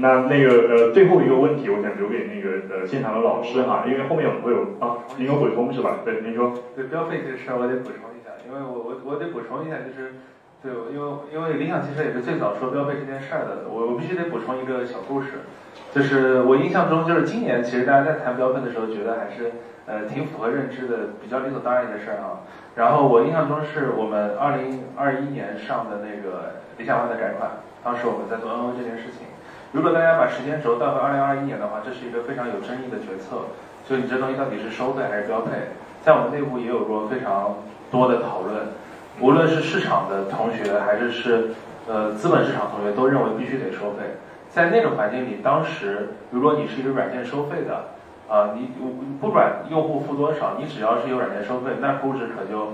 [0.00, 5.98] 那那个呃，最后一个问题，我想留给那个呃现场的老师哈，因为后面我们会有啊，您有补充是吧？
[6.04, 6.54] 对，您说。
[6.76, 10.14] 对标配这事儿，我得补充一下，因为我我我得补充一下，就是
[10.62, 15.42] 对，因为因为理想汽车也是最早说标配这件事儿的，我我必须得补充一个小故事，
[15.90, 19.50] 就是我印象中就是今年其实大家在谈标配的时候，觉得还是
[19.86, 22.46] 呃挺符合认知的，比较理所当然的事儿啊。
[22.76, 27.50] 然后我印象中是我们二零二一年上的那个理想 ONE 的改款，
[27.82, 29.26] 当时我们在做 NO 这件事情。
[29.72, 33.52] 如果大家把时间轴带回二零二一年的话，这是一个非常有争议的决策，
[33.88, 35.50] 就你这东西到底是收费还是标配，
[36.02, 37.56] 在我们内部也有过非常
[37.90, 38.68] 多的讨论，
[39.20, 41.50] 无论是市场的同学还是是
[41.86, 44.16] 呃资本市场同学都认为必须得收费。
[44.48, 47.84] 在那种环境里，当时如果你是一个软件收费的，
[48.28, 48.70] 啊、你
[49.20, 52.72] 不管用户付多少，你只要是有软件收费，那估值可就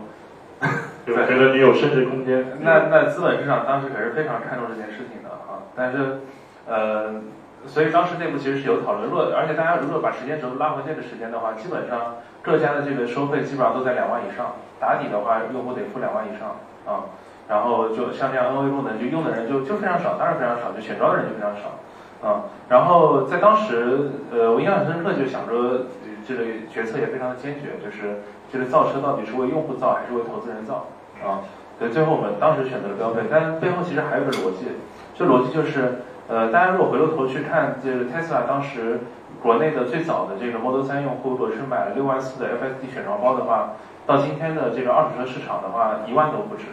[1.04, 1.26] 对吧？
[1.28, 2.44] 觉得你有升值空间。
[2.60, 6.20] 那那资本市场当时可是非常看重这件事情的啊，但是，
[6.66, 7.20] 呃，
[7.66, 16.56] 所以当时内部其实是有讨论，如果而且大家如果把时间轴拉回这个时间的话，基本上各家的这个收费基本上都在两万以上，打底的话用户得付两万以上
[16.86, 17.04] 啊，
[17.48, 25.86] 然后就像这样 NOA 功能就用的人就就非常少，当然非常少，就选装的人就非常少啊，然后在当时，呃，我印象很深刻，就想着
[26.26, 30.86] 这个决策也非常的坚决，就是这个造车到底是为用户造还是为投资人造
[31.22, 31.44] 啊？
[31.78, 34.68] 对，最后我们当时选择了标配，但背后其实还有个逻辑，
[35.14, 39.00] 这逻辑就是，呃，大家如果回过头去看，这个 Tesla 当时
[39.42, 43.72] 国内的最早的这个 Model 3用户，如果是买了六万四的 FSD 选装包的话，
[44.06, 46.64] 到今天的这个二手车市场的话，一万都不止。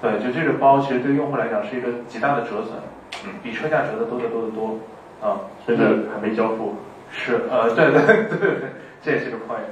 [0.00, 2.78] 对，就这个包其实对用户来讲是一个极大的折损，
[3.24, 4.78] 嗯，比车价折的多得多得多。
[5.20, 6.76] 啊，现在还没交付。
[7.10, 8.70] 是，呃，对对对对，
[9.02, 9.66] 这也是个 point。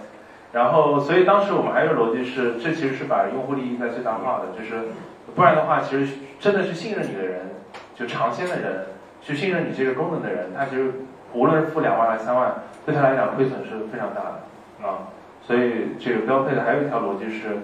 [0.53, 4.89] 然后，所以当时我们还有逻辑是，这其实是把用户利益在最大化的，就是
[5.35, 7.51] 不然的话，其实真的是信任你的人，
[7.97, 8.87] 就尝鲜的人，
[9.23, 10.93] 去信任你这个功能的人，他其实
[11.33, 15.09] 无论是付两万还是三万，对他来讲亏损是非常大的啊。
[15.43, 17.57] 所以这个标配的还有一条逻辑是，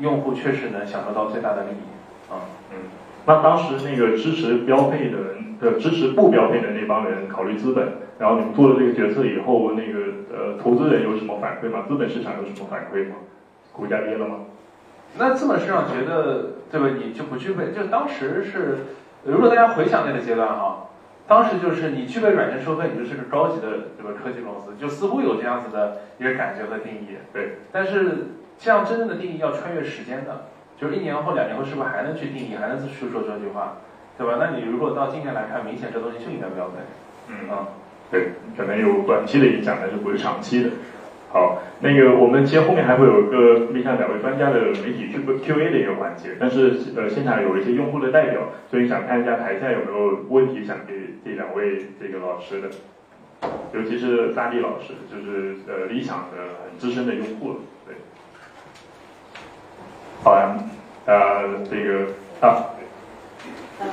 [0.00, 2.46] 用户确实能享受到最大的利益啊。
[2.70, 2.76] 嗯，
[3.26, 7.88] 那当时那个支持标配的人的支持不标配的那帮人考虑资本，
[8.18, 9.98] 然后你们做了这个决策以后，那个
[10.30, 11.84] 呃投资人有什么反馈吗？
[11.88, 13.16] 资本市场有什么反馈吗？
[13.72, 14.36] 股价跌了吗？
[15.18, 16.88] 那资本市场觉得，对吧？
[16.96, 18.78] 你就不具备，就当时是，
[19.24, 20.88] 如果大家回想那个阶段哈，
[21.26, 27.18] 当时就是你具备软件收费，你就是个高级的这个科技公司，就似乎有这样子的一个感觉和定义。
[27.32, 30.46] 对，但是这样真正的定义要穿越时间的，
[30.80, 33.76] 就是一年后、两年后是不是还能去定义，还能去说这句话，
[34.16, 34.36] 对吧？
[34.40, 36.74] 那你如果到今天来看，明显这东西就应该标配。
[37.28, 37.68] 嗯啊，
[38.10, 40.70] 对，可能有短期的影响，但是不是长期的。
[41.32, 52.68] 好，那个我们其实后面还会有一个面向两位专家的媒体 Q Q A 的一个环节，但是呃现场有一些用户的代表，所以想看一下台下有没有问题想给这两位这个老师的，
[53.72, 57.94] 尤其是大力老师，就是呃理想的很资深的用户，对。
[60.24, 60.58] 好呀，
[61.06, 62.08] 呃这个
[62.40, 62.74] 啊。
[63.80, 63.86] 嗯，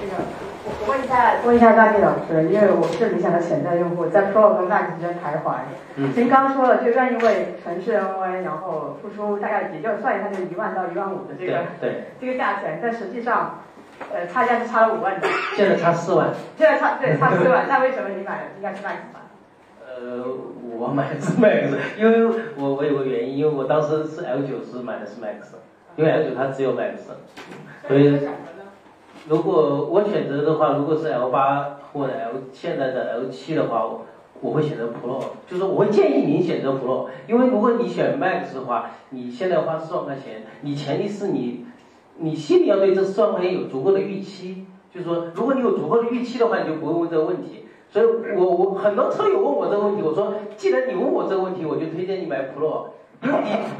[0.00, 0.12] 这个
[0.64, 5.54] 我我问一下问一下大地老师，因为我是理想的潜在用户，在 Pro 跟 Max 之间徘徊。
[5.96, 6.12] 嗯。
[6.14, 13.60] 您刚说了，就愿意为城市 NOA，然后付出大概也就算一下，就是一万到一万五的这个对， 这个价钱，但实际上，
[14.12, 16.28] 呃，差价是差了五万的，现在差四万。
[16.58, 19.24] 现在差对差四万，那为什么你买的应该是 Max 吧？
[19.88, 20.22] 呃，
[20.76, 22.26] 我买的是 Max，因为
[22.58, 25.56] 我我有个原因，因为我当时是 L 九是买的是 Max，
[25.96, 26.96] 因为 L 九它只有 Max，
[27.88, 28.20] 所以
[29.28, 34.02] 如果我选择的话，如果是 L 八或者 L 现在的 L 七的话，我
[34.40, 41.66] 我会选择 Pro，就是我会建议您选择 Pro，因为如果你选 Max 的话，你现在花四万块钱，你前提是你
[42.18, 47.64] 你心里要对这四万块钱有足够的预期，就是说如果你有足够的预期的话，你就不会问这个问题。
[47.88, 48.06] 所以
[48.36, 52.86] 我我很多车友问我这个问题，我说既然你问我这个问题，我就推荐你买 Pro，
[53.22, 53.30] 你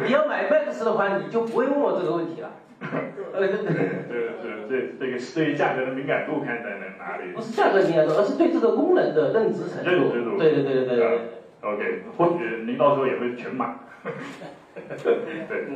[0.07, 2.51] 你要买 Max 的话，你就不会问我这个问题了。
[2.81, 3.75] 呃，对对对。
[4.09, 4.15] 这
[4.69, 9.91] 这这个对于价格的敏感度看在哪哪里不是价格敏感度，而是对这个功能的认知程度。
[9.91, 11.19] 认知度对对对对对对。
[11.63, 13.75] ？OK，或许您到时候也会全买。
[15.03, 15.67] 对，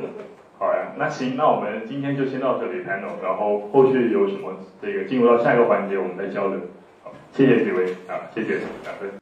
[0.57, 6.59] 好呀，那行，那我们今天就先到这里 panel，然后后续有什么这个进入到下一个环节，我们再交流。
[7.03, 9.20] 好，谢谢几位啊，谢谢两位。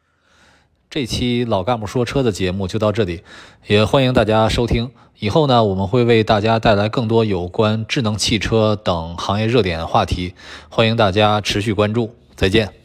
[0.90, 3.22] 这期老干部说车的节目就到这里，
[3.68, 4.90] 也欢迎大家收听。
[5.20, 10.34] 以后呢，我们会为大家带来更多有关智能汽车等行业热点话题，
[10.68, 12.16] 欢迎大家持续关注。
[12.36, 12.79] 再见。